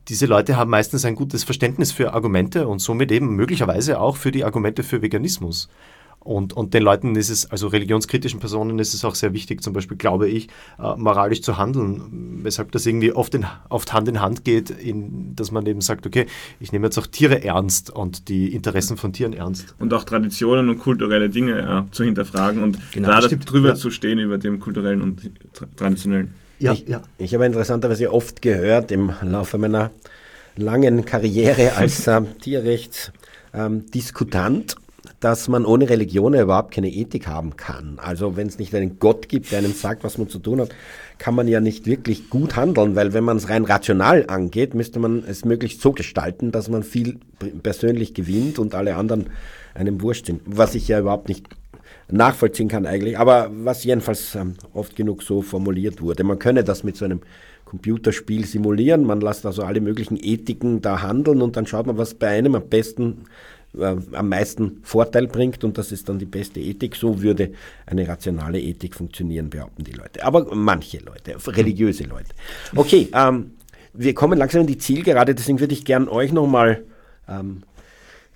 [0.07, 4.31] diese Leute haben meistens ein gutes Verständnis für Argumente und somit eben möglicherweise auch für
[4.31, 5.67] die Argumente für Veganismus.
[6.25, 9.73] Und, und den Leuten ist es, also religionskritischen Personen ist es auch sehr wichtig, zum
[9.73, 10.47] Beispiel glaube ich,
[10.79, 15.35] äh, moralisch zu handeln, weshalb das irgendwie oft, in, oft Hand in Hand geht, in,
[15.35, 16.25] dass man eben sagt, okay,
[16.59, 19.75] ich nehme jetzt auch Tiere ernst und die Interessen von Tieren ernst.
[19.77, 23.75] Und auch Traditionen und kulturelle Dinge ja, zu hinterfragen und genau, da drüber ja.
[23.75, 26.33] zu stehen über dem kulturellen und tra traditionellen.
[26.57, 27.03] Ja, ich, ja.
[27.19, 29.91] ich habe interessanterweise oft gehört im Laufe meiner
[30.55, 34.84] langen Karriere als äh, Tierrechtsdiskutant, ähm,
[35.19, 37.99] dass man ohne Religion überhaupt keine Ethik haben kann.
[38.01, 40.69] Also wenn es nicht einen Gott gibt, der einem sagt, was man zu tun hat,
[41.17, 44.99] kann man ja nicht wirklich gut handeln, weil wenn man es rein rational angeht, müsste
[44.99, 47.19] man es möglichst so gestalten, dass man viel
[47.63, 49.29] persönlich gewinnt und alle anderen
[49.73, 50.41] einem wurscht sind.
[50.45, 51.47] Was ich ja überhaupt nicht
[52.09, 56.23] nachvollziehen kann eigentlich, aber was jedenfalls ähm, oft genug so formuliert wurde.
[56.23, 57.21] Man könne das mit so einem
[57.65, 62.13] Computerspiel simulieren, man lässt also alle möglichen Ethiken da handeln und dann schaut man, was
[62.13, 63.25] bei einem am besten
[63.79, 66.95] äh, am meisten Vorteil bringt und das ist dann die beste Ethik.
[66.95, 67.51] So würde
[67.85, 70.23] eine rationale Ethik funktionieren, behaupten die Leute.
[70.23, 72.29] Aber manche Leute, religiöse Leute.
[72.75, 73.51] Okay, ähm,
[73.93, 76.83] wir kommen langsam in die Zielgerade, deswegen würde ich gern euch nochmal
[77.27, 77.63] ähm,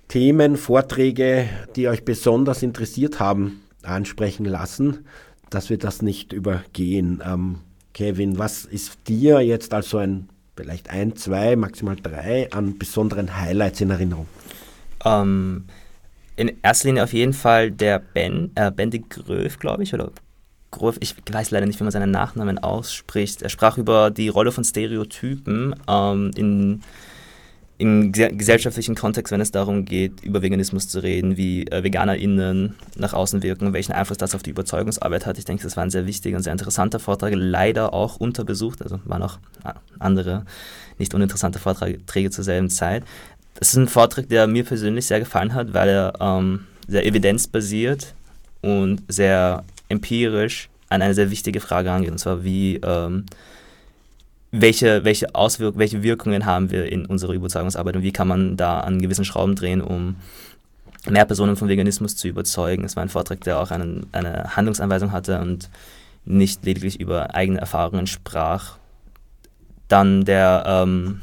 [0.08, 5.04] Themen, Vorträge, die euch besonders interessiert haben, ansprechen lassen,
[5.50, 7.22] dass wir das nicht übergehen.
[7.24, 7.58] Ähm,
[7.94, 13.36] Kevin, was ist dir jetzt als so ein, vielleicht ein, zwei, maximal drei an besonderen
[13.36, 14.26] Highlights in Erinnerung?
[15.04, 15.64] Ähm,
[16.36, 20.10] in erster Linie auf jeden Fall der Ben, äh, Bendig Gröf, glaube ich, oder
[20.70, 23.42] Gröf, ich weiß leider nicht, wie man seinen Nachnamen ausspricht.
[23.42, 26.82] Er sprach über die Rolle von Stereotypen ähm, in
[27.80, 33.14] im gesellschaftlichen Kontext, wenn es darum geht, über Veganismus zu reden, wie äh, VeganerInnen nach
[33.14, 35.38] außen wirken, welchen Einfluss das auf die Überzeugungsarbeit hat.
[35.38, 39.00] Ich denke, das war ein sehr wichtiger und sehr interessanter Vortrag, leider auch unterbesucht, also
[39.06, 40.44] waren auch äh, andere
[40.98, 43.04] nicht uninteressante Vorträge zur selben Zeit.
[43.60, 48.14] Das ist ein Vortrag, der mir persönlich sehr gefallen hat, weil er ähm, sehr evidenzbasiert
[48.62, 53.26] und sehr empirisch an eine sehr wichtige Frage angeht, und zwar wie ähm,
[54.50, 58.80] welche, welche Auswirkungen, welche Wirkungen haben wir in unserer Überzeugungsarbeit und wie kann man da
[58.80, 60.16] an gewissen Schrauben drehen, um
[61.08, 62.84] mehr Personen vom Veganismus zu überzeugen.
[62.84, 65.68] Es war ein Vortrag, der auch einen, eine Handlungsanweisung hatte und
[66.24, 68.78] nicht lediglich über eigene Erfahrungen sprach.
[69.88, 71.20] Dann der ähm,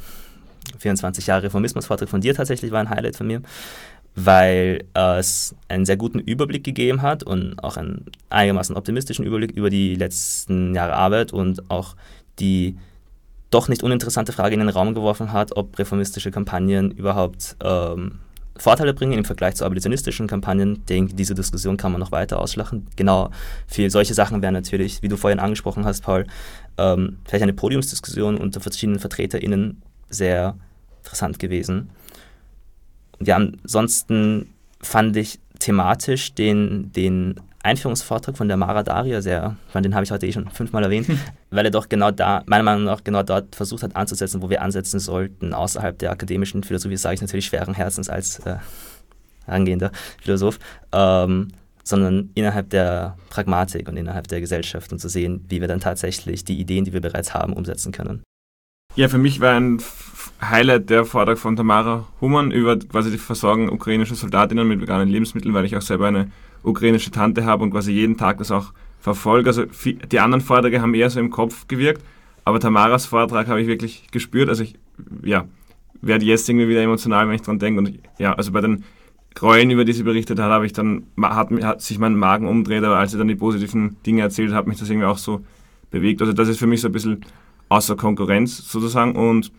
[0.78, 3.42] 24 Jahre Reformismus-Vortrag von dir tatsächlich war ein Highlight von mir,
[4.16, 9.70] weil es einen sehr guten Überblick gegeben hat und auch einen einigermaßen optimistischen Überblick über
[9.70, 11.96] die letzten Jahre Arbeit und auch
[12.40, 12.78] die
[13.50, 18.20] doch nicht uninteressante Frage in den Raum geworfen hat, ob reformistische Kampagnen überhaupt ähm,
[18.58, 20.78] Vorteile bringen im Vergleich zu abolitionistischen Kampagnen.
[20.80, 22.88] Ich denke, diese Diskussion kann man noch weiter ausschlachen.
[22.96, 23.30] Genau,
[23.68, 26.26] für solche Sachen wäre natürlich, wie du vorhin angesprochen hast, Paul,
[26.78, 30.56] ähm, vielleicht eine Podiumsdiskussion unter verschiedenen VertreterInnen sehr
[31.04, 31.90] interessant gewesen.
[33.20, 39.84] Und ja, ansonsten fand ich thematisch den, den Einführungsvortrag von der Mara Daria sehr, von
[39.84, 41.08] den habe ich heute eh schon fünfmal erwähnt,
[41.50, 44.62] weil er doch genau da, meiner Meinung nach, genau dort versucht hat anzusetzen, wo wir
[44.62, 48.58] ansetzen sollten, außerhalb der akademischen Philosophie, sage ich natürlich schweren Herzens als äh,
[49.46, 49.92] angehender
[50.22, 50.60] Philosoph,
[50.94, 51.50] ähm,
[51.84, 56.44] sondern innerhalb der Pragmatik und innerhalb der Gesellschaft und zu sehen, wie wir dann tatsächlich
[56.46, 58.24] die Ideen, die wir bereits haben, umsetzen können.
[58.98, 59.78] Ja, für mich war ein
[60.42, 65.54] Highlight der Vortrag von Tamara Humann über quasi die Versorgung ukrainischer Soldatinnen mit veganen Lebensmitteln,
[65.54, 66.32] weil ich auch selber eine
[66.64, 69.52] ukrainische Tante habe und quasi jeden Tag das auch verfolge.
[69.52, 72.04] Also die anderen Vorträge haben eher so im Kopf gewirkt,
[72.44, 74.50] aber Tamaras Vortrag habe ich wirklich gespürt.
[74.50, 74.74] Also ich,
[75.24, 75.46] ja,
[76.02, 77.78] werde jetzt irgendwie wieder emotional, wenn ich dran denke.
[77.78, 78.84] Und ich, ja, also bei den
[79.36, 82.84] Gräueln, über die sie berichtet hat, habe ich dann, hat, hat sich mein Magen umdreht,
[82.84, 85.46] aber als sie dann die positiven Dinge erzählt hat, hat mich das irgendwie auch so
[85.92, 86.20] bewegt.
[86.20, 87.22] Also das ist für mich so ein bisschen
[87.70, 89.52] außer Konkurrenz sozusagen und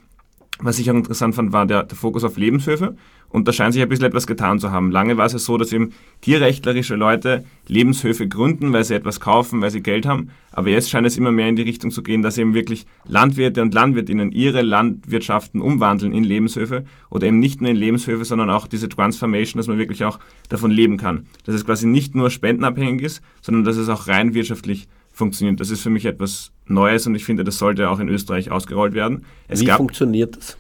[0.60, 2.96] was ich auch interessant fand, war der, der, Fokus auf Lebenshöfe.
[3.30, 4.90] Und da scheint sich ein bisschen etwas getan zu haben.
[4.90, 5.92] Lange war es ja so, dass eben
[6.22, 10.30] tierrechtlerische Leute Lebenshöfe gründen, weil sie etwas kaufen, weil sie Geld haben.
[10.50, 13.60] Aber jetzt scheint es immer mehr in die Richtung zu gehen, dass eben wirklich Landwirte
[13.60, 16.84] und Landwirtinnen ihre Landwirtschaften umwandeln in Lebenshöfe.
[17.10, 20.70] Oder eben nicht nur in Lebenshöfe, sondern auch diese Transformation, dass man wirklich auch davon
[20.70, 21.26] leben kann.
[21.44, 24.88] Dass es quasi nicht nur spendenabhängig ist, sondern dass es auch rein wirtschaftlich
[25.18, 25.60] funktioniert.
[25.60, 28.94] Das ist für mich etwas Neues und ich finde, das sollte auch in Österreich ausgerollt
[28.94, 29.24] werden.
[29.48, 30.56] Es Wie gab, funktioniert das?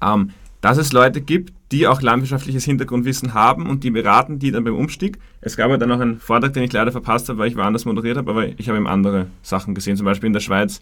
[0.00, 0.30] Ähm,
[0.60, 4.76] dass es Leute gibt, die auch landwirtschaftliches Hintergrundwissen haben und die beraten die dann beim
[4.76, 5.18] Umstieg.
[5.40, 7.84] Es gab ja dann auch einen Vortrag, den ich leider verpasst habe, weil ich woanders
[7.84, 9.96] moderiert habe, aber ich habe eben andere Sachen gesehen.
[9.96, 10.80] Zum Beispiel in der Schweiz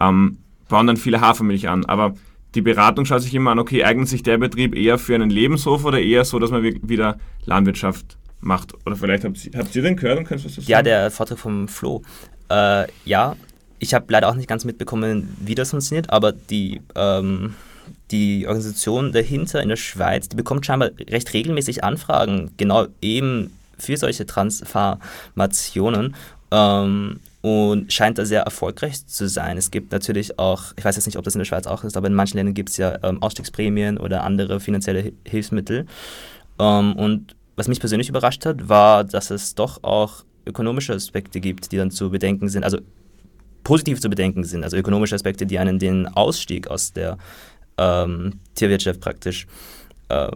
[0.00, 0.38] ähm,
[0.68, 2.14] bauen dann viele Hafermilch an, aber
[2.54, 5.84] die Beratung schaut sich immer an, okay, eignet sich der Betrieb eher für einen Lebenshof
[5.84, 8.74] oder eher so, dass man wieder Landwirtschaft macht?
[8.86, 11.66] Oder vielleicht habt ihr, habt ihr den gehört und könnt was Ja, der Vortrag vom
[11.66, 12.02] Flo.
[12.50, 13.36] Äh, ja,
[13.78, 17.54] ich habe leider auch nicht ganz mitbekommen, wie das funktioniert, aber die, ähm,
[18.10, 23.96] die Organisation dahinter in der Schweiz, die bekommt scheinbar recht regelmäßig Anfragen, genau eben für
[23.96, 26.14] solche Transformationen.
[26.50, 29.58] Ähm, und scheint da sehr erfolgreich zu sein.
[29.58, 31.94] Es gibt natürlich auch, ich weiß jetzt nicht, ob das in der Schweiz auch ist,
[31.94, 35.84] aber in manchen Ländern gibt es ja ähm, Ausstiegsprämien oder andere finanzielle Hilfsmittel.
[36.58, 41.72] Ähm, und was mich persönlich überrascht hat, war, dass es doch auch ökonomische Aspekte gibt,
[41.72, 42.78] die dann zu bedenken sind, also
[43.62, 47.18] positiv zu bedenken sind, also ökonomische Aspekte, die einen den Ausstieg aus der
[47.78, 49.46] ähm, Tierwirtschaft praktisch
[50.08, 50.30] äh,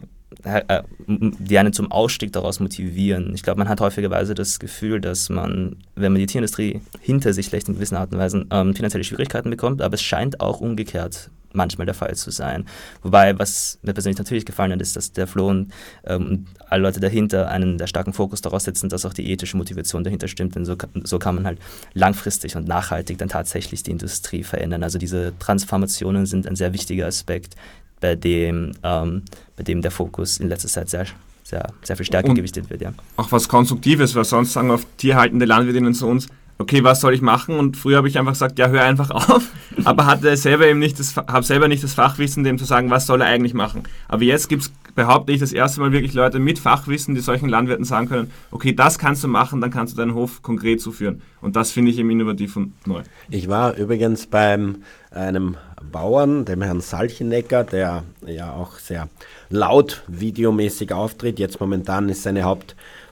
[0.44, 3.34] äh, die einen zum Ausstieg daraus motivieren.
[3.34, 7.50] Ich glaube, man hat häufigerweise das Gefühl, dass man, wenn man die Tierindustrie hinter sich
[7.50, 11.30] lässt, in gewissen Arten und Weisen ähm, finanzielle Schwierigkeiten bekommt, aber es scheint auch umgekehrt
[11.59, 12.64] manchmal der Fall zu sein.
[13.02, 15.72] Wobei, was mir persönlich natürlich gefallen hat, ist, dass der Flo und
[16.04, 20.04] ähm, alle Leute dahinter einen der starken Fokus daraus setzen, dass auch die ethische Motivation
[20.04, 21.59] dahinter stimmt, denn so, so kann man halt
[21.92, 24.82] langfristig und nachhaltig dann tatsächlich die Industrie verändern.
[24.82, 27.56] Also diese Transformationen sind ein sehr wichtiger Aspekt,
[28.00, 29.22] bei dem, ähm,
[29.56, 31.06] bei dem der Fokus in letzter Zeit sehr,
[31.42, 32.80] sehr, sehr viel stärker und gewichtet wird.
[32.80, 32.92] Ja.
[33.16, 36.28] Auch was Konstruktives, weil sonst sagen oft tierhaltende Landwirtinnen zu uns,
[36.59, 37.56] okay, was soll ich machen?
[37.56, 39.50] Und früher habe ich einfach gesagt, ja, hör einfach auf,
[39.84, 43.06] aber hatte selber eben nicht das, habe selber nicht das Fachwissen, dem zu sagen, was
[43.06, 43.84] soll er eigentlich machen.
[44.09, 47.48] Aber jetzt gibt es, behaupte ich, das erste Mal wirklich Leute mit Fachwissen, die solchen
[47.48, 51.22] Landwirten sagen können, okay, das kannst du machen, dann kannst du deinen Hof konkret zuführen.
[51.40, 53.02] Und das finde ich eben innovativ und neu.
[53.30, 55.56] Ich war übrigens beim einem
[55.90, 59.09] Bauern, dem Herrn Salchenecker, der ja auch sehr
[59.48, 61.38] laut videomäßig auftritt.
[61.38, 62.44] Jetzt momentan ist seine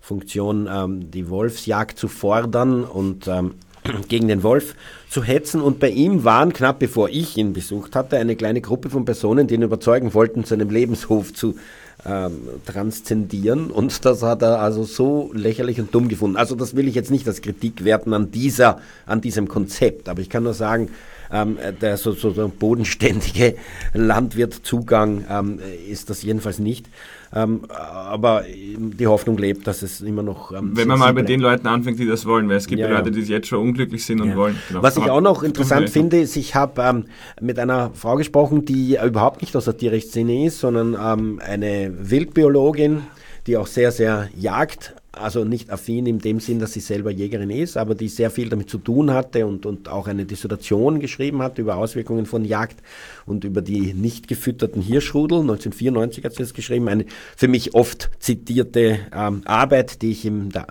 [0.07, 3.55] Hauptfunktion, ähm, die Wolfsjagd zu fordern und ähm,
[4.09, 4.77] gegen den Wolf
[5.11, 5.61] zu hetzen.
[5.61, 9.47] Und bei ihm waren, knapp bevor ich ihn besucht hatte, eine kleine Gruppe von Personen,
[9.49, 11.57] die ihn überzeugen wollten, zu einem Lebenshof zu
[12.05, 13.71] ähm, transzendieren.
[13.71, 16.37] Und das hat er also so lächerlich und dumm gefunden.
[16.37, 20.09] Also das will ich jetzt nicht als Kritik werten an, dieser, an diesem Konzept.
[20.09, 20.91] Aber ich kann nur sagen,
[21.33, 23.57] ähm, der so, so, so bodenständige
[23.93, 26.87] Landwirtzugang ähm, ist das jedenfalls nicht.
[27.35, 30.53] Ähm, aber die Hoffnung lebt, dass es immer noch.
[30.53, 32.89] Ähm, Wenn man mal bei den Leuten anfängt, die das wollen, weil es gibt ja,
[32.89, 34.57] Leute, die jetzt schon unglücklich sind und wollen.
[34.69, 34.83] Genau.
[34.83, 37.05] Was ich auch noch interessant finde, ist, ich habe ähm,
[37.41, 43.03] mit einer Frau gesprochen, die überhaupt nicht aus der Tierrechtsszene ist, sondern ähm, eine Wildbiologin,
[43.47, 47.51] die auch sehr, sehr Jagd also nicht affin in dem Sinn, dass sie selber Jägerin
[47.51, 51.43] ist, aber die sehr viel damit zu tun hatte und, und auch eine Dissertation geschrieben
[51.43, 52.83] hat über Auswirkungen von Jagd
[53.25, 55.41] und über die nicht gefütterten Hirschrudel.
[55.41, 57.07] 1994 hat sie das geschrieben, eine
[57.37, 60.67] für mich oft zitierte ähm, Arbeit, die ich im da,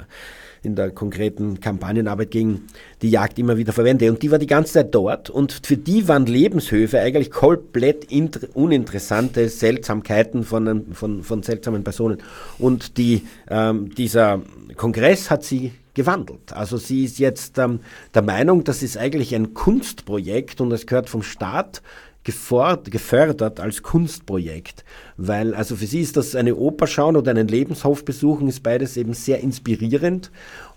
[0.65, 2.67] in der konkreten Kampagnenarbeit gegen
[3.01, 4.09] die Jagd immer wieder verwende.
[4.09, 8.07] Und die war die ganze Zeit dort und für die waren Lebenshöfe eigentlich komplett
[8.53, 12.17] uninteressante Seltsamkeiten von, von, von seltsamen Personen.
[12.57, 14.41] Und die, ähm, dieser
[14.75, 16.53] Kongress hat sie gewandelt.
[16.53, 17.79] Also sie ist jetzt ähm,
[18.13, 21.81] der Meinung, das ist eigentlich ein Kunstprojekt und es gehört vom Staat
[22.25, 24.83] gefördert als Kunstprojekt,
[25.15, 28.97] weil also für sie ist das eine Oper schauen oder einen Lebenshof besuchen, ist beides
[28.97, 30.31] eben sehr inspirierend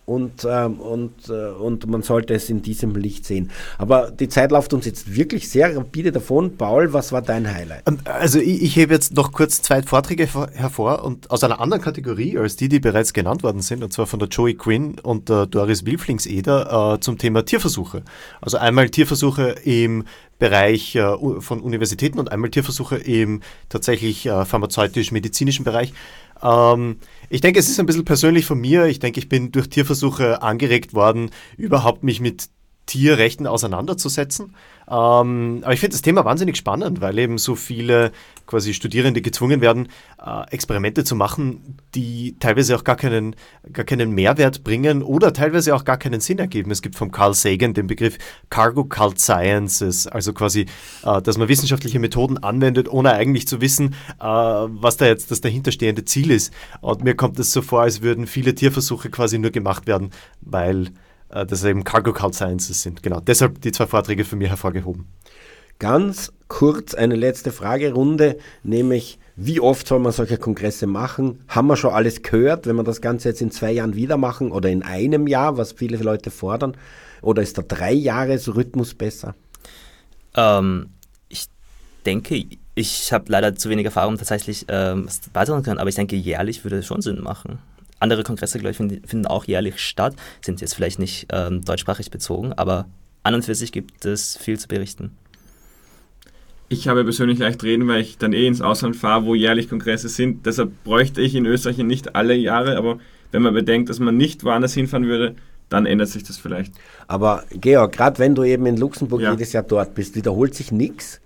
[0.09, 3.51] und, ähm, und, äh, und man sollte es in diesem Licht sehen.
[3.77, 6.57] Aber die Zeit läuft uns jetzt wirklich sehr rapide davon.
[6.57, 7.83] Paul, was war dein Highlight?
[7.87, 11.83] Ähm, also ich, ich hebe jetzt noch kurz zwei Vorträge hervor und aus einer anderen
[11.83, 15.29] Kategorie als die, die bereits genannt worden sind, und zwar von der Joey Quinn und
[15.29, 18.03] der Doris Wilflingseder äh, zum Thema Tierversuche.
[18.41, 20.05] Also einmal Tierversuche im
[20.39, 25.93] Bereich äh, von Universitäten und einmal Tierversuche im tatsächlich äh, pharmazeutisch-medizinischen Bereich.
[26.43, 26.99] Ähm,
[27.31, 28.87] ich denke, es ist ein bisschen persönlich von mir.
[28.87, 32.49] Ich denke, ich bin durch Tierversuche angeregt worden, überhaupt mich mit
[32.89, 34.55] Tierrechten auseinanderzusetzen.
[34.91, 38.11] Ähm, aber ich finde das Thema wahnsinnig spannend, weil eben so viele
[38.47, 39.89] quasi Studierende gezwungen werden,
[40.25, 43.37] äh, Experimente zu machen, die teilweise auch gar keinen,
[43.71, 46.71] gar keinen Mehrwert bringen oder teilweise auch gar keinen Sinn ergeben.
[46.71, 48.17] Es gibt vom Carl Sagan den Begriff
[48.49, 50.65] Cargo Cult Sciences, also quasi,
[51.05, 55.43] äh, dass man wissenschaftliche Methoden anwendet, ohne eigentlich zu wissen, äh, was da jetzt das
[55.43, 56.51] dahinterstehende Ziel ist.
[56.81, 60.11] Und mir kommt es so vor, als würden viele Tierversuche quasi nur gemacht werden,
[60.41, 60.93] weil
[61.31, 63.03] äh, dass es eben Cargo Cult Sciences sind.
[63.03, 65.07] Genau, deshalb die zwei Vorträge für mich hervorgehoben.
[65.79, 71.45] Ganz kurz eine letzte Fragerunde, nämlich wie oft soll man solche Kongresse machen?
[71.47, 74.51] Haben wir schon alles gehört, wenn wir das Ganze jetzt in zwei Jahren wieder machen
[74.51, 76.77] oder in einem Jahr, was viele Leute fordern?
[77.23, 79.37] Oder ist der Drei-Jahres-Rhythmus besser?
[80.35, 80.91] Ähm,
[81.29, 81.47] ich
[82.05, 86.17] denke, ich habe leider zu wenig Erfahrung tatsächlich ähm, was beitragen können, aber ich denke,
[86.17, 87.61] jährlich würde es schon Sinn machen
[88.01, 92.53] andere Kongresse, glaube ich, finden, auch jährlich statt, sind jetzt vielleicht nicht ähm, deutschsprachig bezogen,
[92.53, 92.87] aber
[93.23, 95.13] an und für sich gibt es viel zu berichten.
[96.71, 100.09] Ich habe persönlich leicht reden, weil ich dann eh ins Ausland fahre, wo jährlich Kongresse
[100.09, 100.45] sind.
[100.45, 102.99] Deshalb bräuchte ich in Österreich nicht alle Jahre, aber
[103.33, 105.35] wenn man bedenkt, dass man nicht woanders hinfahren würde,
[105.71, 106.73] dann ändert sich das vielleicht.
[107.07, 109.33] Aber Georg, gerade wenn du eben in Luxemburg ja.
[109.33, 111.21] jedes Jahr dort bist, wiederholt sich nichts?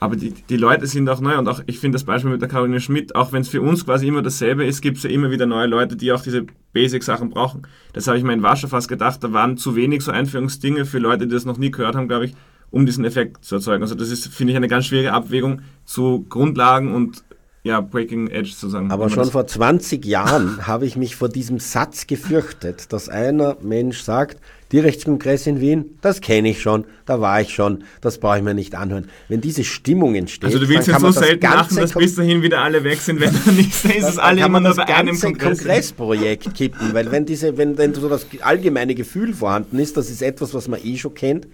[0.00, 2.48] Aber die, die Leute sind auch neu und auch ich finde das Beispiel mit der
[2.48, 5.30] Caroline Schmidt, auch wenn es für uns quasi immer dasselbe ist, gibt es ja immer
[5.30, 7.66] wieder neue Leute, die auch diese Basic-Sachen brauchen.
[7.92, 10.98] Das habe ich mir in Warschau fast gedacht, da waren zu wenig so Einführungsdinge für
[10.98, 12.34] Leute, die das noch nie gehört haben, glaube ich,
[12.70, 13.82] um diesen Effekt zu erzeugen.
[13.82, 17.22] Also das ist, finde ich, eine ganz schwierige Abwägung zu Grundlagen und
[17.62, 18.90] ja, Breaking Edge zu sagen.
[18.90, 24.00] Aber schon vor 20 Jahren habe ich mich vor diesem Satz gefürchtet, dass einer Mensch
[24.00, 24.38] sagt,
[24.70, 28.54] Tierrechtskongress in Wien, das kenne ich schon, da war ich schon, das brauche ich mir
[28.54, 29.08] nicht anhören.
[29.28, 32.62] Wenn diese Stimmung entsteht, Also du willst jetzt so selten machen, dass bis dahin wieder
[32.62, 35.58] alle weg sind, wenn du nicht ist es alle immer nur bei einem Kongress.
[35.58, 40.22] Kongressprojekt kippen, weil wenn diese, wenn, wenn so das allgemeine Gefühl vorhanden ist, das ist
[40.22, 41.48] etwas, was man eh schon kennt,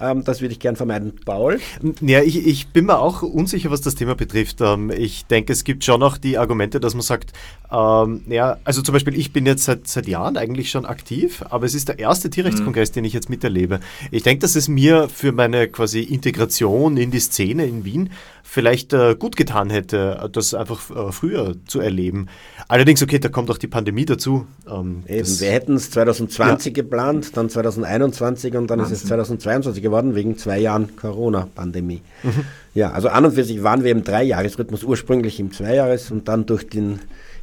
[0.00, 1.12] ähm, das würde ich gern vermeiden.
[1.24, 1.60] Paul?
[2.00, 4.60] Ja, ich, ich bin mir auch unsicher, was das Thema betrifft.
[4.60, 7.32] Ähm, ich denke, es gibt schon auch die Argumente, dass man sagt,
[7.72, 11.66] ähm, ja, also zum Beispiel, ich bin jetzt seit, seit Jahren eigentlich schon aktiv, aber
[11.66, 12.94] es ist der erste Tierrechtskongress, mhm.
[12.94, 13.80] den ich jetzt miterlebe.
[14.10, 18.10] Ich denke, dass es mir für meine quasi Integration in die Szene in Wien
[18.50, 22.26] vielleicht äh, gut getan hätte, das einfach äh, früher zu erleben.
[22.66, 24.44] Allerdings, okay, da kommt auch die Pandemie dazu.
[24.68, 26.82] Ähm, Eben, wir hätten es 2020 ja.
[26.82, 28.96] geplant, dann 2021 und dann Wahnsinn.
[28.96, 32.02] ist es 2022 geworden, wegen zwei Jahren Corona-Pandemie.
[32.24, 32.44] Mhm.
[32.74, 36.44] Ja, also an und für sich waren wir im Dreijahresrhythmus, ursprünglich im Zweijahres und dann
[36.44, 36.98] durch den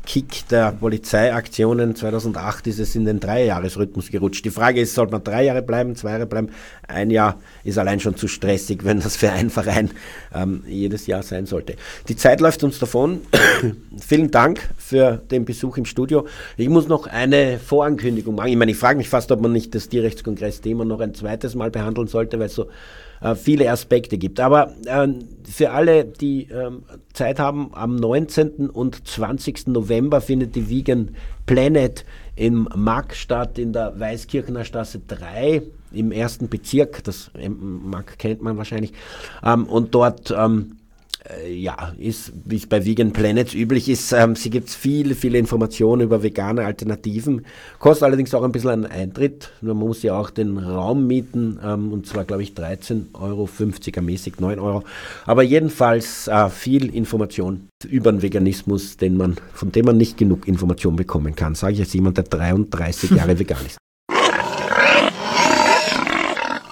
[0.07, 4.45] Kick der Polizeiaktionen 2008 ist es in den Dreijahresrhythmus gerutscht.
[4.45, 6.47] Die Frage ist, soll man drei Jahre bleiben, zwei Jahre bleiben?
[6.87, 9.91] Ein Jahr ist allein schon zu stressig, wenn das für einen Verein
[10.33, 11.75] ähm, jedes Jahr sein sollte.
[12.07, 13.19] Die Zeit läuft uns davon.
[13.99, 16.25] Vielen Dank für den Besuch im Studio.
[16.55, 18.47] Ich muss noch eine Vorankündigung machen.
[18.47, 21.69] Ich meine, ich frage mich fast, ob man nicht das Tierrechtskongress-Thema noch ein zweites Mal
[21.69, 22.67] behandeln sollte, weil so
[23.21, 24.39] äh, viele Aspekte gibt.
[24.39, 25.07] Aber äh,
[25.49, 28.69] für alle, die ähm, Zeit haben, am 19.
[28.69, 29.67] und 20.
[29.67, 31.15] November findet die Vegan
[31.45, 32.05] Planet
[32.35, 37.03] im Mack statt, in der Weißkirchener Straße 3 im ersten Bezirk.
[37.03, 38.93] Das ähm, Mack kennt man wahrscheinlich.
[39.43, 40.76] Ähm, und dort ähm, äh,
[41.49, 46.03] ja, ist, wie es bei Vegan Planets üblich ist, ähm, sie gibt viele, viele Informationen
[46.03, 47.45] über vegane Alternativen.
[47.79, 49.51] Kostet allerdings auch ein bisschen einen Eintritt.
[49.61, 53.49] Man muss ja auch den Raum mieten, ähm, und zwar, glaube ich, 13,50 Euro,
[53.95, 54.83] ermäßigt 9 Euro.
[55.25, 60.47] Aber jedenfalls äh, viel Information über den Veganismus, den man, von dem man nicht genug
[60.47, 61.55] Information bekommen kann.
[61.55, 63.77] Sage ich als jemand, der 33 Jahre vegan ist.